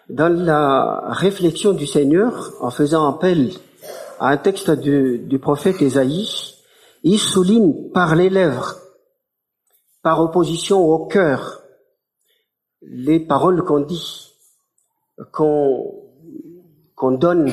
dans 0.10 0.34
la 0.34 1.04
réflexion 1.08 1.74
du 1.74 1.86
Seigneur, 1.86 2.54
en 2.62 2.72
faisant 2.72 3.08
appel 3.08 3.52
à 4.20 4.30
un 4.30 4.38
texte 4.38 4.72
du, 4.72 5.40
prophète 5.40 5.82
Ésaïe, 5.82 6.56
il 7.04 7.20
souligne 7.20 7.92
par 7.92 8.16
les 8.16 8.30
lèvres, 8.30 8.76
par 10.02 10.20
opposition 10.22 10.84
au 10.84 11.06
cœur, 11.06 11.62
les 12.82 13.20
paroles 13.20 13.64
qu'on 13.64 13.82
dit, 13.82 14.34
qu'on 15.32 15.92
donne, 17.12 17.52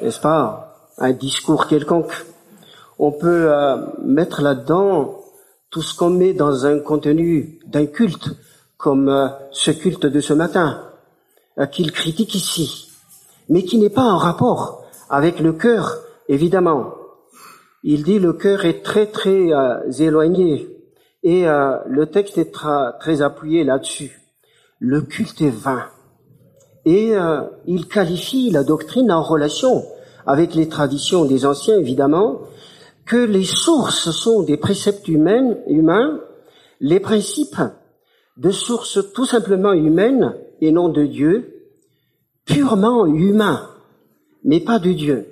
n'est-ce 0.00 0.20
pas, 0.20 0.88
un 0.98 1.12
discours 1.12 1.66
quelconque. 1.66 2.26
On 3.02 3.12
peut 3.12 3.50
euh, 3.50 3.78
mettre 4.04 4.42
là-dedans 4.42 5.22
tout 5.70 5.80
ce 5.80 5.96
qu'on 5.96 6.10
met 6.10 6.34
dans 6.34 6.66
un 6.66 6.80
contenu 6.80 7.58
d'un 7.66 7.86
culte, 7.86 8.28
comme 8.76 9.08
euh, 9.08 9.28
ce 9.52 9.70
culte 9.70 10.04
de 10.04 10.20
ce 10.20 10.34
matin, 10.34 10.82
euh, 11.58 11.64
qu'il 11.64 11.92
critique 11.92 12.34
ici, 12.34 12.92
mais 13.48 13.64
qui 13.64 13.78
n'est 13.78 13.88
pas 13.88 14.04
en 14.04 14.18
rapport 14.18 14.84
avec 15.08 15.40
le 15.40 15.54
cœur, 15.54 15.96
évidemment. 16.28 16.92
Il 17.84 18.02
dit 18.02 18.18
le 18.18 18.34
cœur 18.34 18.66
est 18.66 18.82
très 18.82 19.06
très 19.06 19.48
éloigné 19.98 20.68
et 21.22 21.46
le 21.46 22.04
texte 22.04 22.36
est 22.36 22.52
très 22.52 23.22
appuyé 23.22 23.64
là-dessus. 23.64 24.20
Le 24.78 25.00
culte 25.00 25.40
est 25.40 25.48
vain. 25.48 25.86
Et 26.84 27.14
il 27.66 27.88
qualifie 27.88 28.50
la 28.50 28.62
doctrine 28.64 29.10
en 29.10 29.22
relation 29.22 29.86
avec 30.26 30.54
les 30.54 30.68
traditions 30.68 31.24
des 31.24 31.46
anciens, 31.46 31.78
évidemment, 31.78 32.42
que 33.10 33.16
les 33.16 33.44
sources 33.44 34.12
sont 34.12 34.44
des 34.44 34.56
préceptes 34.56 35.08
humains, 35.08 35.56
humains, 35.66 36.20
les 36.78 37.00
principes 37.00 37.60
de 38.36 38.50
sources 38.52 39.00
tout 39.12 39.24
simplement 39.26 39.72
humaines 39.72 40.36
et 40.60 40.70
non 40.70 40.88
de 40.88 41.04
Dieu, 41.04 41.66
purement 42.44 43.06
humains 43.06 43.66
mais 44.44 44.60
pas 44.60 44.78
de 44.78 44.92
Dieu. 44.92 45.26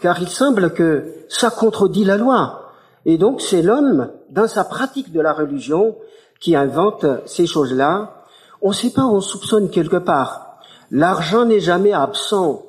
Car 0.00 0.18
il 0.22 0.28
semble 0.28 0.72
que 0.72 1.14
ça 1.28 1.50
contredit 1.50 2.04
la 2.04 2.16
loi. 2.16 2.72
Et 3.04 3.18
donc 3.18 3.42
c'est 3.42 3.60
l'homme, 3.60 4.10
dans 4.30 4.48
sa 4.48 4.64
pratique 4.64 5.12
de 5.12 5.20
la 5.20 5.34
religion, 5.34 5.96
qui 6.40 6.56
invente 6.56 7.04
ces 7.26 7.46
choses-là. 7.46 8.24
On 8.62 8.68
ne 8.68 8.74
sait 8.74 8.94
pas, 8.94 9.04
on 9.04 9.20
soupçonne 9.20 9.68
quelque 9.68 9.96
part. 9.96 10.58
L'argent 10.90 11.44
n'est 11.44 11.60
jamais 11.60 11.92
absent 11.92 12.64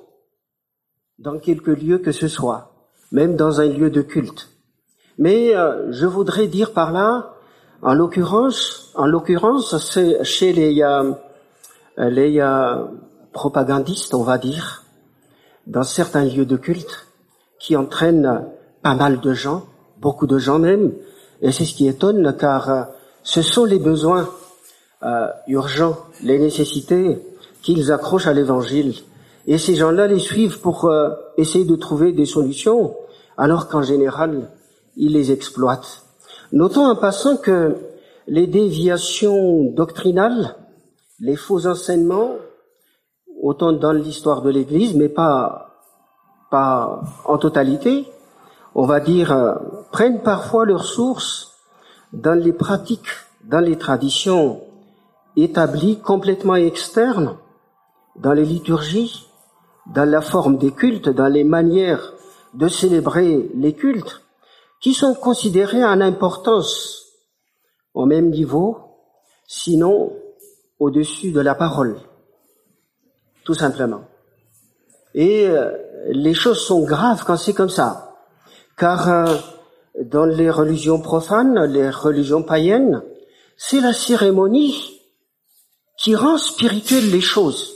dans 1.19 1.39
quelque 1.39 1.71
lieu 1.71 1.99
que 1.99 2.11
ce 2.11 2.27
soit, 2.27 2.74
même 3.15 3.35
dans 3.35 3.61
un 3.61 3.67
lieu 3.77 3.89
de 3.89 4.01
culte. 4.01 4.49
Mais 5.17 5.55
euh, 5.55 5.91
je 5.91 6.05
voudrais 6.05 6.47
dire 6.47 6.73
par 6.73 6.91
là, 6.91 7.33
en 7.81 7.93
l'occurrence, 7.93 8.91
en 8.95 9.07
l'occurrence, 9.07 9.77
c'est 9.77 10.23
chez 10.23 10.51
les, 10.51 10.81
euh, 10.83 11.13
les 11.97 12.41
euh, 12.41 12.83
propagandistes, 13.31 14.13
on 14.13 14.23
va 14.23 14.37
dire, 14.37 14.83
dans 15.65 15.83
certains 15.83 16.25
lieux 16.25 16.45
de 16.45 16.57
culte 16.57 17.07
qui 17.57 17.77
entraînent 17.77 18.45
pas 18.81 18.95
mal 18.95 19.21
de 19.21 19.33
gens, 19.33 19.65
beaucoup 20.01 20.27
de 20.27 20.37
gens 20.37 20.59
même, 20.59 20.91
et 21.41 21.51
c'est 21.53 21.65
ce 21.65 21.73
qui 21.73 21.87
étonne 21.87 22.35
car 22.37 22.69
euh, 22.69 22.83
ce 23.23 23.41
sont 23.41 23.63
les 23.63 23.79
besoins 23.79 24.29
euh, 25.03 25.27
urgents, 25.47 25.97
les 26.21 26.37
nécessités 26.37 27.17
qu'ils 27.61 27.91
accrochent 27.93 28.27
à 28.27 28.33
l'évangile. 28.33 28.93
Et 29.47 29.57
ces 29.57 29.75
gens-là 29.75 30.07
les 30.07 30.19
suivent 30.19 30.59
pour 30.59 30.85
euh, 30.85 31.11
essayer 31.37 31.65
de 31.65 31.75
trouver 31.75 32.11
des 32.11 32.25
solutions, 32.25 32.95
alors 33.37 33.67
qu'en 33.67 33.81
général, 33.81 34.49
ils 34.95 35.13
les 35.13 35.31
exploitent. 35.31 36.03
Notons 36.51 36.85
en 36.85 36.95
passant 36.95 37.37
que 37.37 37.75
les 38.27 38.47
déviations 38.47 39.71
doctrinales, 39.71 40.55
les 41.19 41.35
faux 41.35 41.67
enseignements, 41.67 42.35
autant 43.41 43.73
dans 43.73 43.91
l'histoire 43.91 44.41
de 44.41 44.49
l'Église, 44.49 44.95
mais 44.95 45.09
pas, 45.09 45.71
pas 46.49 47.01
en 47.25 47.37
totalité, 47.37 48.07
on 48.73 48.85
va 48.85 48.99
dire, 48.99 49.31
euh, 49.31 49.55
prennent 49.91 50.21
parfois 50.21 50.65
leur 50.65 50.85
source 50.85 51.53
dans 52.13 52.37
les 52.37 52.53
pratiques, 52.53 53.09
dans 53.43 53.59
les 53.59 53.77
traditions 53.77 54.61
établies 55.35 55.99
complètement 55.99 56.55
externes, 56.55 57.37
dans 58.15 58.33
les 58.33 58.45
liturgies, 58.45 59.27
dans 59.93 60.09
la 60.09 60.21
forme 60.21 60.57
des 60.57 60.71
cultes, 60.71 61.09
dans 61.09 61.27
les 61.27 61.43
manières 61.43 62.14
de 62.55 62.67
célébrer 62.67 63.49
les 63.55 63.73
cultes, 63.73 64.21
qui 64.81 64.93
sont 64.93 65.13
considérés 65.13 65.83
en 65.83 66.01
importance 66.01 67.03
au 67.93 68.05
même 68.05 68.29
niveau, 68.29 68.77
sinon 69.47 70.13
au-dessus 70.79 71.31
de 71.31 71.39
la 71.39 71.55
parole 71.55 71.99
tout 73.45 73.53
simplement. 73.53 74.01
Et 75.13 75.47
euh, 75.47 75.71
les 76.09 76.33
choses 76.33 76.59
sont 76.59 76.83
graves 76.83 77.23
quand 77.25 77.37
c'est 77.37 77.53
comme 77.53 77.69
ça, 77.69 78.15
car 78.77 79.07
euh, 79.07 79.37
dans 80.03 80.25
les 80.25 80.49
religions 80.49 80.99
profanes, 80.99 81.63
les 81.71 81.89
religions 81.89 82.43
païennes, 82.43 83.01
c'est 83.55 83.79
la 83.79 83.93
cérémonie 83.93 84.99
qui 85.97 86.15
rend 86.15 86.37
spirituelles 86.37 87.09
les 87.09 87.21
choses. 87.21 87.73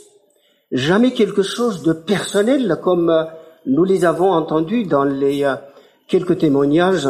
Jamais 0.71 1.13
quelque 1.13 1.43
chose 1.43 1.83
de 1.83 1.93
personnel 1.93 2.77
comme 2.83 3.09
euh, 3.09 3.23
nous 3.69 3.83
les 3.83 4.05
avons 4.05 4.31
entendus 4.31 4.85
dans 4.85 5.03
les 5.03 5.45
quelques 6.07 6.39
témoignages 6.39 7.07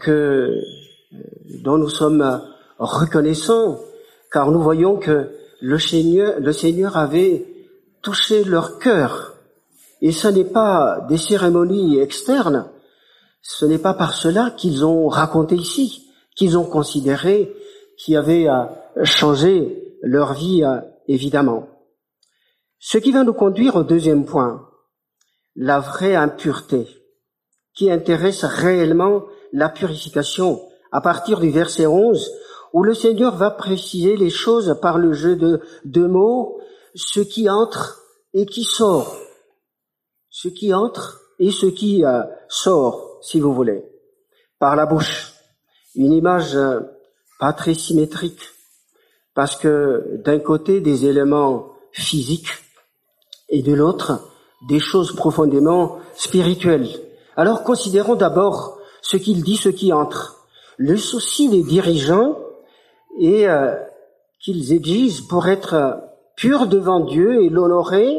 que 0.00 0.58
dont 1.62 1.78
nous 1.78 1.88
sommes 1.88 2.42
reconnaissants, 2.78 3.78
car 4.30 4.50
nous 4.50 4.60
voyons 4.60 4.96
que 4.96 5.30
le 5.60 5.78
Seigneur, 5.78 6.40
le 6.40 6.52
Seigneur 6.52 6.96
avait 6.96 7.46
toucher 8.02 8.44
leur 8.44 8.78
cœur. 8.78 9.34
Et 10.00 10.10
ce 10.10 10.26
n'est 10.26 10.44
pas 10.44 11.06
des 11.08 11.16
cérémonies 11.16 12.00
externes, 12.00 12.68
ce 13.40 13.64
n'est 13.66 13.78
pas 13.78 13.94
par 13.94 14.14
cela 14.14 14.50
qu'ils 14.50 14.84
ont 14.84 15.08
raconté 15.08 15.54
ici, 15.54 16.08
qu'ils 16.34 16.58
ont 16.58 16.64
considéré 16.64 17.54
qui 17.96 18.16
avait 18.16 18.48
changé 19.04 19.96
leur 20.02 20.34
vie, 20.34 20.64
évidemment. 21.06 21.68
Ce 22.80 22.98
qui 22.98 23.12
va 23.12 23.22
nous 23.22 23.32
conduire 23.32 23.76
au 23.76 23.84
deuxième 23.84 24.24
point, 24.24 24.68
la 25.56 25.80
vraie 25.80 26.14
impureté, 26.14 26.88
qui 27.74 27.90
intéresse 27.90 28.44
réellement 28.44 29.24
la 29.52 29.68
purification, 29.68 30.62
à 30.90 31.00
partir 31.00 31.40
du 31.40 31.50
verset 31.50 31.86
11, 31.86 32.32
où 32.72 32.82
le 32.82 32.94
Seigneur 32.94 33.36
va 33.36 33.50
préciser 33.50 34.16
les 34.16 34.30
choses 34.30 34.78
par 34.80 34.98
le 34.98 35.12
jeu 35.12 35.36
de 35.36 35.60
deux 35.84 36.08
mots, 36.08 36.58
ce 36.94 37.20
qui 37.20 37.48
entre 37.50 38.02
et 38.34 38.46
qui 38.46 38.64
sort. 38.64 39.16
Ce 40.30 40.48
qui 40.48 40.72
entre 40.72 41.20
et 41.38 41.50
ce 41.50 41.66
qui 41.66 42.04
euh, 42.04 42.22
sort, 42.48 43.18
si 43.20 43.40
vous 43.40 43.52
voulez, 43.52 43.84
par 44.58 44.76
la 44.76 44.86
bouche. 44.86 45.34
Une 45.94 46.12
image 46.12 46.56
euh, 46.56 46.80
pas 47.38 47.52
très 47.52 47.74
symétrique, 47.74 48.40
parce 49.34 49.56
que 49.56 50.20
d'un 50.24 50.38
côté 50.38 50.80
des 50.80 51.06
éléments 51.06 51.72
physiques 51.92 52.52
et 53.48 53.62
de 53.62 53.74
l'autre 53.74 54.31
des 54.68 54.80
choses 54.80 55.14
profondément 55.14 55.98
spirituelles. 56.14 56.88
Alors 57.36 57.64
considérons 57.64 58.14
d'abord 58.14 58.78
ce 59.00 59.16
qu'il 59.16 59.42
dit, 59.42 59.56
ce 59.56 59.68
qui 59.68 59.92
entre. 59.92 60.46
Le 60.76 60.96
souci 60.96 61.48
des 61.48 61.62
dirigeants 61.62 62.38
est 63.20 63.46
euh, 63.46 63.74
qu'ils 64.40 64.72
exigent 64.72 65.26
pour 65.28 65.48
être 65.48 66.00
purs 66.36 66.66
devant 66.66 67.00
Dieu 67.00 67.42
et 67.42 67.48
l'honorer. 67.48 68.18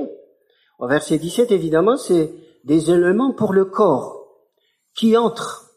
Au 0.80 0.88
verset 0.88 1.18
17, 1.18 1.52
évidemment, 1.52 1.98
c'est 1.98 2.34
des 2.64 2.92
éléments 2.92 3.34
pour 3.34 3.54
le 3.54 3.66
corps 3.66 4.28
qui 4.96 5.18
entrent. 5.18 5.72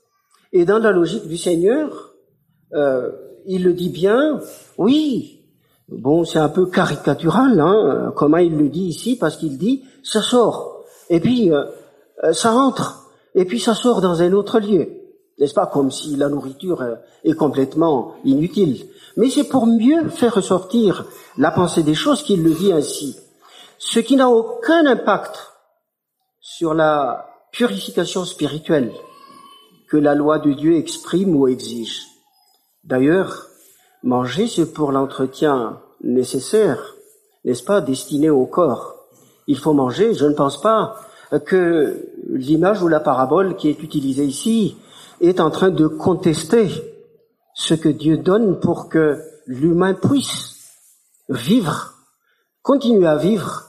Et 0.53 0.65
dans 0.65 0.79
la 0.79 0.93
logique 0.93 1.27
du 1.29 1.37
Seigneur, 1.37 2.15
euh, 2.75 3.11
il 3.47 3.65
le 3.65 3.73
dit 3.73 3.91
bien, 3.91 4.41
oui, 4.79 5.36
bon, 5.89 6.25
c'est 6.25 6.39
un 6.39 6.49
peu 6.49 6.67
caricatural, 6.67 7.61
hein, 7.61 8.13
comment 8.17 8.39
il 8.39 8.57
le 8.57 8.69
dit 8.69 8.87
ici, 8.87 9.17
parce 9.17 9.37
qu'il 9.37 9.59
dit, 9.59 9.85
ça 10.03 10.23
sort, 10.23 10.85
et 11.11 11.21
puis 11.21 11.53
euh, 11.53 11.65
euh, 12.25 12.33
ça 12.33 12.53
entre, 12.53 13.11
et 13.35 13.45
puis 13.45 13.61
ça 13.61 13.75
sort 13.75 14.01
dans 14.01 14.23
un 14.23 14.33
autre 14.33 14.59
lieu. 14.61 14.89
N'est-ce 15.39 15.55
pas 15.55 15.67
comme 15.67 15.91
si 15.91 16.17
la 16.17 16.31
nourriture 16.31 16.83
est 17.23 17.35
complètement 17.35 18.15
inutile. 18.25 18.87
Mais 19.19 19.29
c'est 19.29 19.45
pour 19.49 19.67
mieux 19.67 20.09
faire 20.09 20.35
ressortir 20.35 21.05
la 21.37 21.51
pensée 21.51 21.83
des 21.83 21.95
choses 21.95 22.23
qu'il 22.23 22.43
le 22.43 22.55
dit 22.55 22.73
ainsi. 22.73 23.19
Ce 23.79 24.01
qui 24.01 24.17
n'a 24.17 24.31
aucun 24.31 24.87
impact 24.87 25.53
sur 26.41 26.73
la 26.73 27.27
purification 27.53 28.25
spirituelle 28.25 28.93
que 29.91 29.97
la 29.99 30.15
loi 30.15 30.39
de 30.39 30.53
Dieu 30.53 30.77
exprime 30.77 31.37
ou 31.37 31.49
exige. 31.49 32.03
D'ailleurs, 32.85 33.47
manger, 34.07 34.47
c'est 34.47 34.73
pour 34.73 34.93
l'entretien 34.93 35.81
nécessaire, 36.03 36.95
n'est-ce 37.45 37.65
pas, 37.65 37.81
destiné 37.81 38.31
au 38.31 38.47
corps. 38.47 38.95
Il 39.49 39.59
faut 39.59 39.73
manger, 39.73 40.15
je 40.15 40.27
ne 40.27 40.35
pense 40.35 40.61
pas 40.61 40.97
que 41.45 42.09
l'image 42.29 42.83
ou 42.83 42.89
la 42.89 43.01
parabole 43.01 43.57
qui 43.57 43.69
est 43.69 43.83
utilisée 43.83 44.25
ici 44.25 44.77
est 45.21 45.41
en 45.41 45.51
train 45.51 45.71
de 45.71 45.89
contester 45.89 46.69
ce 47.55 47.75
que 47.75 47.89
Dieu 47.89 48.19
donne 48.19 48.61
pour 48.61 48.89
que 48.89 49.21
l'humain 49.47 49.95
puisse 49.95 50.55
vivre, 51.29 51.95
continuer 52.63 53.09
à 53.09 53.17
vivre 53.17 53.65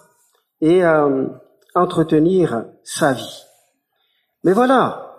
et 0.62 0.86
euh, 0.86 1.26
entretenir 1.73 2.65
sa 2.84 3.13
vie. 3.13 3.43
Mais 4.43 4.54
voilà, 4.54 5.15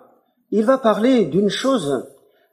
il 0.51 0.63
va 0.63 0.77
parler 0.77 1.25
d'une 1.25 1.49
chose 1.49 2.07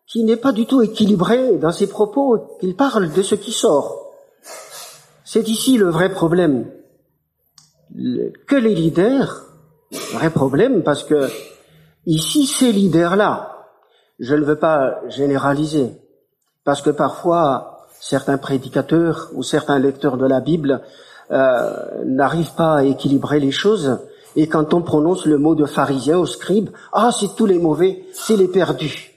qui 0.06 0.22
n'est 0.24 0.36
pas 0.36 0.52
du 0.52 0.66
tout 0.66 0.82
équilibrée 0.82 1.56
dans 1.58 1.72
ses 1.72 1.88
propos, 1.88 2.58
il 2.62 2.76
parle 2.76 3.12
de 3.12 3.22
ce 3.22 3.34
qui 3.34 3.52
sort. 3.52 4.12
C'est 5.24 5.48
ici 5.48 5.76
le 5.76 5.90
vrai 5.90 6.10
problème. 6.10 6.70
Que 8.46 8.56
les 8.56 8.74
leaders, 8.74 9.46
vrai 10.12 10.30
problème 10.30 10.82
parce 10.82 11.02
que 11.02 11.28
ici 12.06 12.46
ces 12.46 12.72
leaders-là, 12.72 13.66
je 14.18 14.34
ne 14.34 14.44
veux 14.44 14.58
pas 14.58 15.00
généraliser, 15.08 15.92
parce 16.64 16.82
que 16.82 16.90
parfois 16.90 17.86
certains 18.00 18.38
prédicateurs 18.38 19.30
ou 19.34 19.42
certains 19.42 19.78
lecteurs 19.78 20.16
de 20.16 20.26
la 20.26 20.40
Bible 20.40 20.82
euh, 21.30 22.04
n'arrivent 22.04 22.54
pas 22.54 22.76
à 22.76 22.84
équilibrer 22.84 23.40
les 23.40 23.50
choses, 23.50 23.98
et 24.36 24.48
quand 24.48 24.74
on 24.74 24.82
prononce 24.82 25.26
le 25.26 25.38
mot 25.38 25.54
de 25.54 25.64
pharisien 25.64 26.18
au 26.18 26.26
scribe, 26.26 26.70
ah, 26.92 27.10
c'est 27.10 27.34
tous 27.34 27.46
les 27.46 27.58
mauvais, 27.58 28.04
c'est 28.12 28.36
les 28.36 28.48
perdus. 28.48 29.15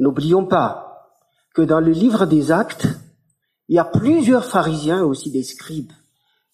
N'oublions 0.00 0.46
pas 0.46 1.12
que 1.54 1.62
dans 1.62 1.78
le 1.78 1.92
livre 1.92 2.26
des 2.26 2.50
actes, 2.50 2.88
il 3.68 3.76
y 3.76 3.78
a 3.78 3.84
plusieurs 3.84 4.44
pharisiens 4.44 5.04
aussi 5.04 5.30
des 5.30 5.42
scribes 5.42 5.92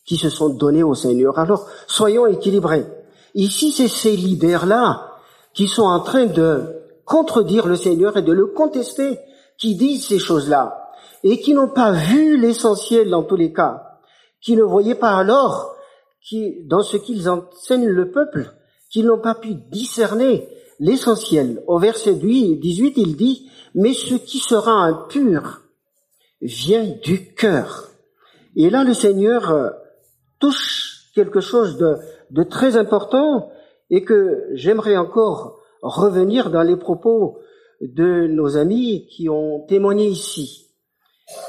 qui 0.04 0.16
se 0.16 0.28
sont 0.28 0.50
donnés 0.50 0.82
au 0.82 0.94
Seigneur. 0.94 1.38
Alors, 1.38 1.66
soyons 1.86 2.26
équilibrés. 2.26 2.86
Ici, 3.34 3.72
c'est 3.72 3.88
ces 3.88 4.16
leaders-là 4.16 5.12
qui 5.54 5.68
sont 5.68 5.84
en 5.84 6.00
train 6.00 6.26
de 6.26 6.76
contredire 7.04 7.66
le 7.66 7.76
Seigneur 7.76 8.16
et 8.16 8.22
de 8.22 8.32
le 8.32 8.46
contester, 8.46 9.18
qui 9.58 9.76
disent 9.76 10.06
ces 10.06 10.18
choses-là, 10.18 10.90
et 11.22 11.40
qui 11.40 11.54
n'ont 11.54 11.70
pas 11.70 11.92
vu 11.92 12.36
l'essentiel 12.36 13.10
dans 13.10 13.22
tous 13.22 13.36
les 13.36 13.52
cas, 13.52 14.00
qui 14.40 14.56
ne 14.56 14.64
voyaient 14.64 14.96
pas 14.96 15.16
alors 15.16 15.74
qui, 16.20 16.66
dans 16.66 16.82
ce 16.82 16.96
qu'ils 16.96 17.30
enseignent 17.30 17.86
le 17.86 18.10
peuple, 18.10 18.52
qu'ils 18.90 19.06
n'ont 19.06 19.20
pas 19.20 19.36
pu 19.36 19.54
discerner 19.54 20.48
l'essentiel. 20.80 21.62
Au 21.66 21.78
verset 21.78 22.14
18, 22.14 22.94
il 22.96 23.16
dit, 23.16 23.50
mais 23.74 23.92
ce 23.92 24.14
qui 24.14 24.38
sera 24.38 24.72
impur 24.72 25.62
vient 26.40 26.84
du 27.02 27.34
cœur. 27.34 27.90
Et 28.56 28.70
là, 28.70 28.84
le 28.84 28.94
Seigneur 28.94 29.50
euh, 29.50 29.70
touche 30.38 31.10
quelque 31.14 31.40
chose 31.40 31.76
de, 31.76 31.96
de 32.30 32.42
très 32.42 32.76
important 32.76 33.50
et 33.90 34.04
que 34.04 34.48
j'aimerais 34.52 34.96
encore 34.96 35.60
revenir 35.82 36.50
dans 36.50 36.62
les 36.62 36.76
propos 36.76 37.38
de 37.80 38.26
nos 38.26 38.56
amis 38.56 39.06
qui 39.08 39.28
ont 39.28 39.60
témoigné 39.66 40.08
ici. 40.08 40.66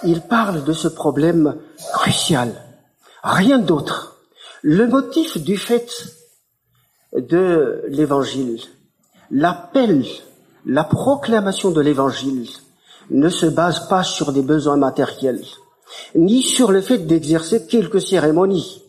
Il 0.03 0.21
parle 0.21 0.63
de 0.63 0.73
ce 0.73 0.87
problème 0.87 1.57
crucial. 1.93 2.53
Rien 3.23 3.59
d'autre. 3.59 4.21
Le 4.61 4.87
motif 4.87 5.37
du 5.37 5.57
fait 5.57 5.87
de 7.13 7.83
l'évangile, 7.87 8.59
l'appel, 9.31 10.05
la 10.65 10.83
proclamation 10.83 11.71
de 11.71 11.81
l'évangile 11.81 12.47
ne 13.09 13.29
se 13.29 13.45
base 13.45 13.87
pas 13.87 14.03
sur 14.03 14.31
des 14.33 14.41
besoins 14.41 14.77
matériels, 14.77 15.45
ni 16.15 16.41
sur 16.41 16.71
le 16.71 16.81
fait 16.81 16.99
d'exercer 16.99 17.67
quelques 17.67 18.01
cérémonies. 18.01 18.83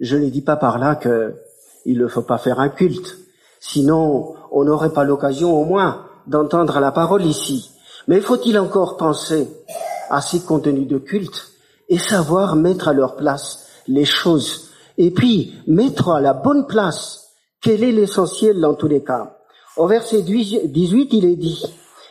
Je 0.00 0.16
ne 0.16 0.28
dis 0.28 0.42
pas 0.42 0.56
par 0.56 0.78
là 0.78 0.96
qu'il 0.96 1.98
ne 1.98 2.06
faut 2.08 2.22
pas 2.22 2.38
faire 2.38 2.60
un 2.60 2.68
culte, 2.68 3.18
sinon 3.60 4.34
on 4.50 4.64
n'aurait 4.64 4.92
pas 4.92 5.04
l'occasion 5.04 5.58
au 5.58 5.64
moins 5.64 6.06
d'entendre 6.26 6.80
la 6.80 6.92
parole 6.92 7.24
ici. 7.24 7.70
Mais 8.08 8.20
faut-il 8.20 8.58
encore 8.58 8.96
penser 8.96 9.48
à 10.10 10.20
ces 10.20 10.40
contenus 10.40 10.88
de 10.88 10.98
culte 10.98 11.52
et 11.88 11.98
savoir 11.98 12.56
mettre 12.56 12.88
à 12.88 12.92
leur 12.92 13.16
place 13.16 13.68
les 13.86 14.04
choses 14.04 14.70
et 14.98 15.10
puis 15.10 15.54
mettre 15.66 16.10
à 16.10 16.20
la 16.20 16.34
bonne 16.34 16.66
place 16.66 17.30
quel 17.60 17.84
est 17.84 17.92
l'essentiel 17.92 18.60
dans 18.60 18.74
tous 18.74 18.88
les 18.88 19.02
cas? 19.02 19.38
Au 19.76 19.86
verset 19.86 20.22
18, 20.22 21.12
il 21.12 21.24
est 21.24 21.36
dit, 21.36 21.64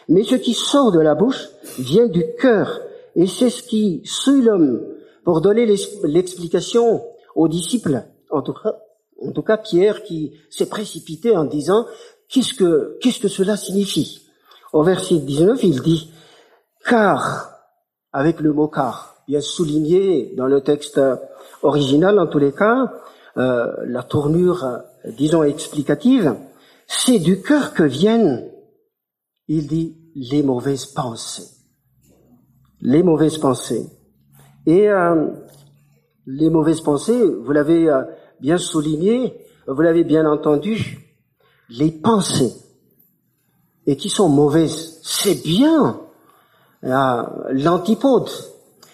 mais 0.10 0.24
ce 0.24 0.36
qui 0.36 0.54
sort 0.54 0.92
de 0.92 1.00
la 1.00 1.14
bouche 1.14 1.48
vient 1.78 2.08
du 2.08 2.24
cœur, 2.40 2.82
et 3.16 3.28
c'est 3.28 3.52
ce 3.52 3.62
qui 3.62 4.02
suit 4.04 4.42
l'homme. 4.42 4.84
Pour 5.24 5.42
donner 5.42 5.68
l'explication 5.68 7.04
aux 7.36 7.48
disciples, 7.48 8.04
en 8.32 8.42
tout 8.42 8.54
cas, 8.54 8.76
en 9.22 9.32
tout 9.32 9.44
cas 9.44 9.58
Pierre 9.58 10.02
qui 10.02 10.34
s'est 10.50 10.66
précipité 10.66 11.38
en 11.38 11.46
disant, 11.46 11.86
qu'est-ce 12.28 12.56
que, 12.56 12.98
qu'est-ce 13.00 13.20
que 13.20 13.28
cela 13.28 13.56
signifie? 13.56 14.28
Au 14.74 14.82
verset 14.82 15.18
19, 15.18 15.64
il 15.64 15.82
dit, 15.82 16.12
car, 16.84 17.52
avec 18.12 18.40
le 18.40 18.54
mot 18.54 18.68
car, 18.68 19.22
bien 19.28 19.42
souligné 19.42 20.34
dans 20.36 20.48
le 20.48 20.62
texte 20.62 21.00
original 21.62 22.18
en 22.18 22.26
tous 22.26 22.40
les 22.40 22.54
cas, 22.54 22.92
euh, 23.38 23.68
la 23.86 24.02
tournure, 24.02 24.80
disons, 25.06 25.44
explicative, 25.44 26.36
c'est 26.94 27.20
du 27.20 27.42
cœur 27.42 27.74
que 27.74 27.84
viennent, 27.84 28.52
il 29.48 29.68
dit, 29.68 29.98
les 30.14 30.44
mauvaises 30.44 30.86
pensées. 30.86 31.48
Les 32.82 33.02
mauvaises 33.02 33.38
pensées. 33.38 33.88
Et 34.66 34.90
euh, 34.90 35.28
les 36.28 36.50
mauvaises 36.50 36.82
pensées, 36.82 37.24
vous 37.26 37.52
l'avez 37.54 37.90
euh, 37.90 38.04
bien 38.42 38.58
souligné, 38.58 39.46
vous 39.68 39.82
l'avez 39.82 40.04
bien 40.04 40.26
entendu, 40.30 41.16
les 41.70 41.92
pensées, 41.92 42.54
et 43.86 43.96
qui 43.96 44.10
sont 44.10 44.28
mauvaises, 44.28 45.00
c'est 45.02 45.42
bien 45.44 46.02
l'antipode. 46.84 48.30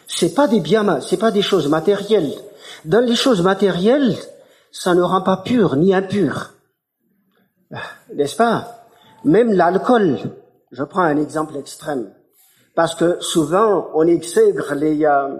C'est 0.06 0.36
pas 0.36 0.48
des 0.48 0.60
biens, 0.60 1.02
c'est 1.02 1.18
pas 1.18 1.32
des 1.32 1.42
choses 1.42 1.68
matérielles. 1.68 2.34
Dans 2.86 3.04
les 3.04 3.16
choses 3.16 3.42
matérielles, 3.42 4.16
ça 4.72 4.94
ne 4.94 5.02
rend 5.02 5.22
pas 5.24 5.38
pur 5.38 5.76
ni 5.78 5.96
impur. 5.96 6.54
N'est-ce 8.18 8.36
pas? 8.36 8.88
Même 9.26 9.54
l'alcool, 9.54 10.18
je 10.72 10.84
prends 10.84 11.04
un 11.04 11.18
exemple 11.18 11.56
extrême, 11.56 12.12
parce 12.74 12.96
que 12.96 13.20
souvent 13.20 13.92
on 13.94 14.08
exègre 14.08 14.74
les, 14.74 15.06
euh, 15.06 15.38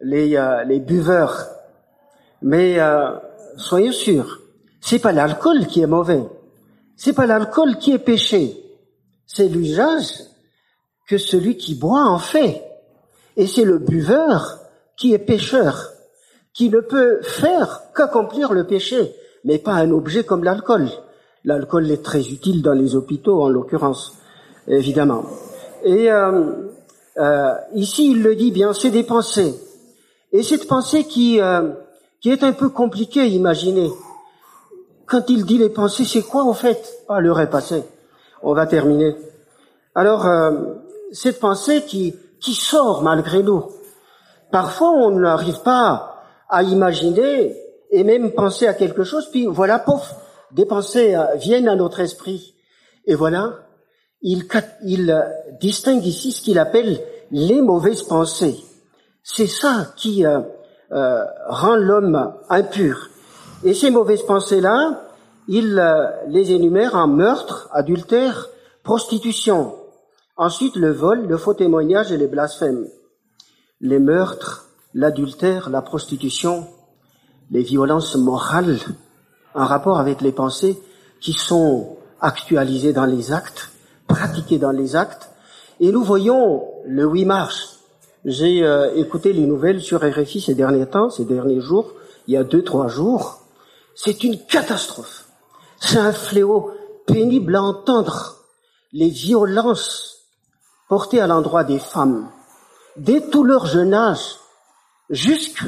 les, 0.00 0.36
euh, 0.36 0.64
les 0.64 0.80
buveurs, 0.80 1.46
mais 2.42 2.80
euh, 2.80 3.12
soyez 3.56 3.92
sûrs, 3.92 4.40
c'est 4.80 4.98
pas 4.98 5.12
l'alcool 5.12 5.68
qui 5.68 5.80
est 5.80 5.86
mauvais, 5.86 6.24
c'est 6.96 7.12
pas 7.12 7.26
l'alcool 7.26 7.76
qui 7.78 7.92
est 7.92 8.00
péché, 8.00 8.64
c'est 9.24 9.46
l'usage 9.46 10.12
que 11.06 11.18
celui 11.18 11.56
qui 11.56 11.76
boit 11.76 12.04
en 12.04 12.18
fait, 12.18 12.64
et 13.36 13.46
c'est 13.46 13.64
le 13.64 13.78
buveur 13.78 14.58
qui 14.96 15.14
est 15.14 15.18
pécheur 15.20 15.92
qui 16.52 16.68
ne 16.68 16.80
peut 16.80 17.22
faire 17.22 17.82
qu'accomplir 17.94 18.52
le 18.52 18.66
péché, 18.66 19.14
mais 19.44 19.58
pas 19.58 19.74
un 19.74 19.92
objet 19.92 20.24
comme 20.24 20.42
l'alcool. 20.42 20.88
L'alcool 21.44 21.90
est 21.90 22.02
très 22.02 22.20
utile 22.20 22.62
dans 22.62 22.74
les 22.74 22.94
hôpitaux, 22.96 23.42
en 23.42 23.48
l'occurrence, 23.48 24.16
évidemment. 24.66 25.24
Et 25.84 26.10
euh, 26.10 26.68
Euh, 27.18 27.52
ici, 27.74 28.12
il 28.12 28.22
le 28.22 28.36
dit 28.36 28.52
bien, 28.52 28.72
c'est 28.72 28.90
des 28.90 29.02
pensées. 29.02 29.58
Et 30.30 30.42
cette 30.44 30.68
pensée 30.68 31.04
qui, 31.04 31.40
euh, 31.40 31.72
qui 32.20 32.30
est 32.30 32.44
un 32.44 32.52
peu 32.52 32.68
compliquée 32.68 33.22
à 33.22 33.24
imaginer. 33.24 33.90
Quand 35.06 35.28
il 35.28 35.44
dit 35.44 35.58
les 35.58 35.70
pensées, 35.70 36.04
c'est 36.04 36.22
quoi 36.22 36.44
en 36.44 36.54
fait? 36.54 36.80
Ah, 37.08 37.20
l'heure 37.20 37.40
est 37.40 37.50
passée. 37.50 37.82
On 38.42 38.54
va 38.54 38.66
terminer. 38.66 39.16
Alors, 39.96 40.26
euh, 40.26 40.52
cette 41.10 41.40
pensée 41.40 41.82
qui, 41.82 42.14
qui 42.40 42.54
sort 42.54 43.02
malgré 43.02 43.42
nous. 43.42 43.64
Parfois, 44.52 44.90
on 44.90 45.10
n'arrive 45.10 45.60
pas 45.62 46.22
à 46.48 46.62
imaginer 46.62 47.56
et 47.90 48.04
même 48.04 48.30
penser 48.30 48.68
à 48.68 48.74
quelque 48.74 49.02
chose, 49.02 49.28
puis 49.30 49.46
voilà, 49.46 49.80
pouf, 49.80 50.14
des 50.52 50.66
pensées 50.66 51.14
euh, 51.14 51.34
viennent 51.36 51.68
à 51.68 51.76
notre 51.76 52.00
esprit. 52.00 52.54
Et 53.06 53.14
voilà, 53.14 53.60
il, 54.22 54.44
euh, 55.10 55.22
distingue 55.60 56.04
ici 56.04 56.32
ce 56.32 56.42
qu'il 56.42 56.58
appelle 56.58 57.00
les 57.30 57.60
mauvaises 57.60 58.02
pensées. 58.02 58.56
C'est 59.22 59.46
ça 59.46 59.92
qui 59.96 60.24
euh, 60.24 60.40
rend 61.48 61.76
l'homme 61.76 62.34
impur. 62.48 63.10
Et 63.64 63.74
ces 63.74 63.90
mauvaises 63.90 64.22
pensées-là, 64.22 65.04
il 65.48 65.82
les 66.28 66.52
énumère 66.52 66.94
en 66.94 67.08
meurtre, 67.08 67.68
adultère, 67.72 68.48
prostitution. 68.84 69.74
Ensuite, 70.36 70.76
le 70.76 70.92
vol, 70.92 71.26
le 71.26 71.36
faux 71.36 71.54
témoignage 71.54 72.12
et 72.12 72.16
les 72.16 72.26
blasphèmes. 72.26 72.86
Les 73.80 73.98
meurtres, 73.98 74.68
l'adultère, 74.94 75.68
la 75.70 75.82
prostitution, 75.82 76.66
les 77.50 77.62
violences 77.62 78.16
morales 78.16 78.78
en 79.54 79.64
rapport 79.64 79.98
avec 79.98 80.20
les 80.20 80.32
pensées 80.32 80.80
qui 81.20 81.32
sont 81.32 81.96
actualisées 82.20 82.92
dans 82.92 83.06
les 83.06 83.32
actes, 83.32 83.70
pratiquées 84.06 84.58
dans 84.58 84.72
les 84.72 84.96
actes. 84.96 85.30
Et 85.80 85.92
nous 85.92 86.02
voyons 86.02 86.64
le 86.86 87.04
8 87.04 87.24
mars, 87.24 87.78
j'ai 88.24 88.64
euh, 88.64 88.94
écouté 88.94 89.32
les 89.32 89.46
nouvelles 89.46 89.80
sur 89.80 90.00
RFI 90.00 90.40
ces 90.40 90.54
derniers 90.54 90.86
temps, 90.86 91.10
ces 91.10 91.24
derniers 91.24 91.60
jours, 91.60 91.92
il 92.26 92.34
y 92.34 92.36
a 92.36 92.44
deux, 92.44 92.62
trois 92.62 92.88
jours. 92.88 93.40
C'est 93.94 94.24
une 94.24 94.38
catastrophe. 94.44 95.24
C'est 95.80 95.98
un 95.98 96.12
fléau 96.12 96.72
pénible 97.06 97.56
à 97.56 97.62
entendre. 97.62 98.36
Les 98.92 99.08
violences 99.08 100.26
portées 100.88 101.20
à 101.20 101.26
l'endroit 101.26 101.64
des 101.64 101.78
femmes, 101.78 102.28
dès 102.96 103.20
tout 103.20 103.44
leur 103.44 103.66
jeune 103.66 103.94
âge, 103.94 104.38
jusqu'à 105.10 105.66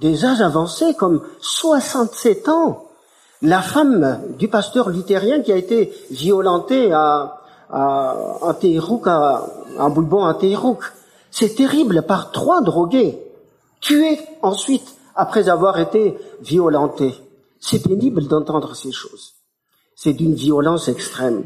des 0.00 0.24
âges 0.24 0.42
avancés 0.42 0.94
comme 0.94 1.22
67 1.40 2.48
ans. 2.48 2.89
La 3.42 3.62
femme 3.62 4.20
du 4.38 4.48
pasteur 4.48 4.90
luthérien 4.90 5.40
qui 5.40 5.50
a 5.50 5.56
été 5.56 5.92
violentée 6.10 6.92
à, 6.92 7.40
à, 7.70 8.36
à 8.46 8.54
Teirouk, 8.54 9.06
à, 9.06 9.46
à 9.78 9.88
Boulbon, 9.88 10.24
à 10.24 10.34
Teirouk. 10.34 10.82
C'est 11.30 11.54
terrible 11.54 12.02
par 12.02 12.32
trois 12.32 12.60
drogués, 12.60 13.18
tués 13.80 14.18
ensuite 14.42 14.96
après 15.14 15.48
avoir 15.48 15.78
été 15.78 16.18
violentés. 16.42 17.14
C'est 17.60 17.82
pénible 17.82 18.26
d'entendre 18.26 18.74
ces 18.74 18.92
choses. 18.92 19.34
C'est 19.94 20.12
d'une 20.12 20.34
violence 20.34 20.88
extrême. 20.88 21.44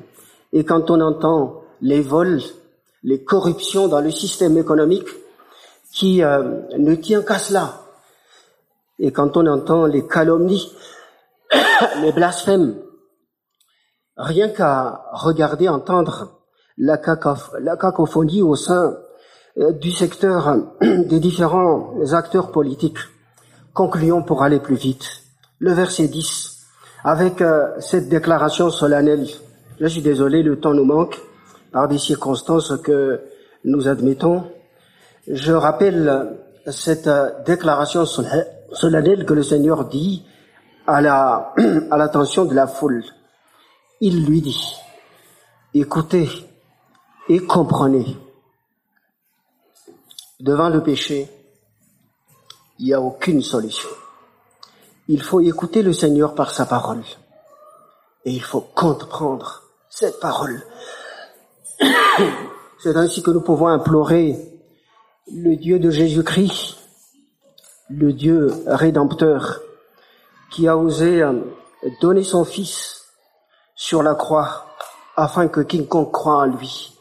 Et 0.53 0.65
quand 0.65 0.91
on 0.91 1.01
entend 1.01 1.63
les 1.81 2.01
vols, 2.01 2.43
les 3.03 3.23
corruptions 3.23 3.89
dans 3.89 4.01
le 4.01 4.11
système 4.11 4.57
économique 4.57 5.09
qui 5.93 6.25
euh, 6.25 6.61
ne 6.77 6.95
tient 6.95 7.23
qu'à 7.23 7.39
cela, 7.39 7.83
et 8.99 9.13
quand 9.13 9.37
on 9.37 9.47
entend 9.47 9.87
les 9.87 10.07
calomnies, 10.07 10.73
les 12.03 12.13
blasphèmes, 12.13 12.77
rien 14.17 14.49
qu'à 14.49 15.05
regarder, 15.13 15.69
entendre 15.69 16.41
la, 16.79 16.97
cacophonie 16.97 18.43
au 18.43 18.57
sein 18.57 18.97
euh, 19.59 19.73
du 19.73 19.91
secteur 19.91 20.57
des 20.81 21.21
différents 21.21 21.95
acteurs 22.13 22.51
politiques. 22.51 22.99
Concluons 23.73 24.23
pour 24.23 24.43
aller 24.43 24.61
plus 24.61 24.77
vite. 24.77 25.23
Le 25.59 25.73
verset 25.73 26.09
10, 26.09 26.67
avec 27.05 27.41
euh, 27.41 27.69
cette 27.79 28.09
déclaration 28.09 28.71
solennelle. 28.71 29.27
Je 29.81 29.87
suis 29.87 30.03
désolé, 30.03 30.43
le 30.43 30.61
temps 30.61 30.75
nous 30.75 30.85
manque 30.85 31.21
par 31.73 31.89
des 31.89 31.99
circonstances 31.99 32.77
que 32.83 33.21
nous 33.65 33.89
admettons. 33.89 34.45
Je 35.27 35.53
rappelle 35.53 36.37
cette 36.67 37.09
euh, 37.09 37.31
déclaration 37.47 38.05
solennelle 38.05 39.25
que 39.25 39.35
le 39.35 39.43
Seigneur 39.43 39.87
dit 39.87 40.25
à 40.87 41.01
la, 41.01 41.55
à 41.91 41.97
l'attention 41.97 42.45
de 42.45 42.55
la 42.55 42.67
foule. 42.67 43.05
Il 44.01 44.27
lui 44.27 44.41
dit, 44.41 44.75
écoutez 45.73 46.29
et 47.29 47.41
comprenez. 47.41 48.17
Devant 50.41 50.69
le 50.69 50.83
péché, 50.83 51.29
il 52.79 52.87
n'y 52.87 52.95
a 52.95 53.01
aucune 53.01 53.43
solution. 53.43 53.89
Il 55.09 55.23
faut 55.23 55.41
écouter 55.41 55.83
le 55.83 55.93
Seigneur 55.93 56.35
par 56.35 56.51
sa 56.51 56.67
parole. 56.67 57.03
Et 58.25 58.33
il 58.33 58.43
faut 58.43 58.61
comprendre 58.61 59.63
cette 59.89 60.19
parole. 60.19 60.63
C'est 62.79 62.97
ainsi 62.97 63.23
que 63.23 63.31
nous 63.31 63.41
pouvons 63.41 63.69
implorer 63.69 64.39
le 65.33 65.57
Dieu 65.57 65.79
de 65.79 65.91
Jésus-Christ, 65.91 66.77
le 67.89 68.13
Dieu 68.13 68.53
rédempteur, 68.67 69.61
qui 70.55 70.69
a 70.69 70.77
osé 70.77 71.21
euh, 71.21 71.41
donner 72.01 72.23
son 72.23 72.45
Fils 72.45 73.03
sur 73.75 74.05
la 74.05 74.15
croix 74.15 74.67
afin 75.17 75.49
que 75.49 75.61
quiconque 75.61 76.13
croit 76.13 76.43
en 76.43 76.47
lui 76.47 76.97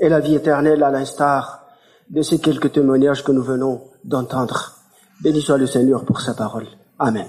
ait 0.00 0.08
la 0.08 0.18
vie 0.18 0.34
éternelle 0.34 0.82
à 0.82 0.90
l'instar 0.90 1.62
de 2.10 2.22
ces 2.22 2.40
quelques 2.40 2.72
témoignages 2.72 3.22
que 3.22 3.32
nous 3.32 3.42
venons 3.42 3.82
d'entendre. 4.04 4.72
Béni 5.22 5.40
soit 5.40 5.56
le 5.56 5.66
Seigneur 5.66 6.04
pour 6.04 6.20
sa 6.20 6.34
parole. 6.34 6.66
Amen. 6.98 7.26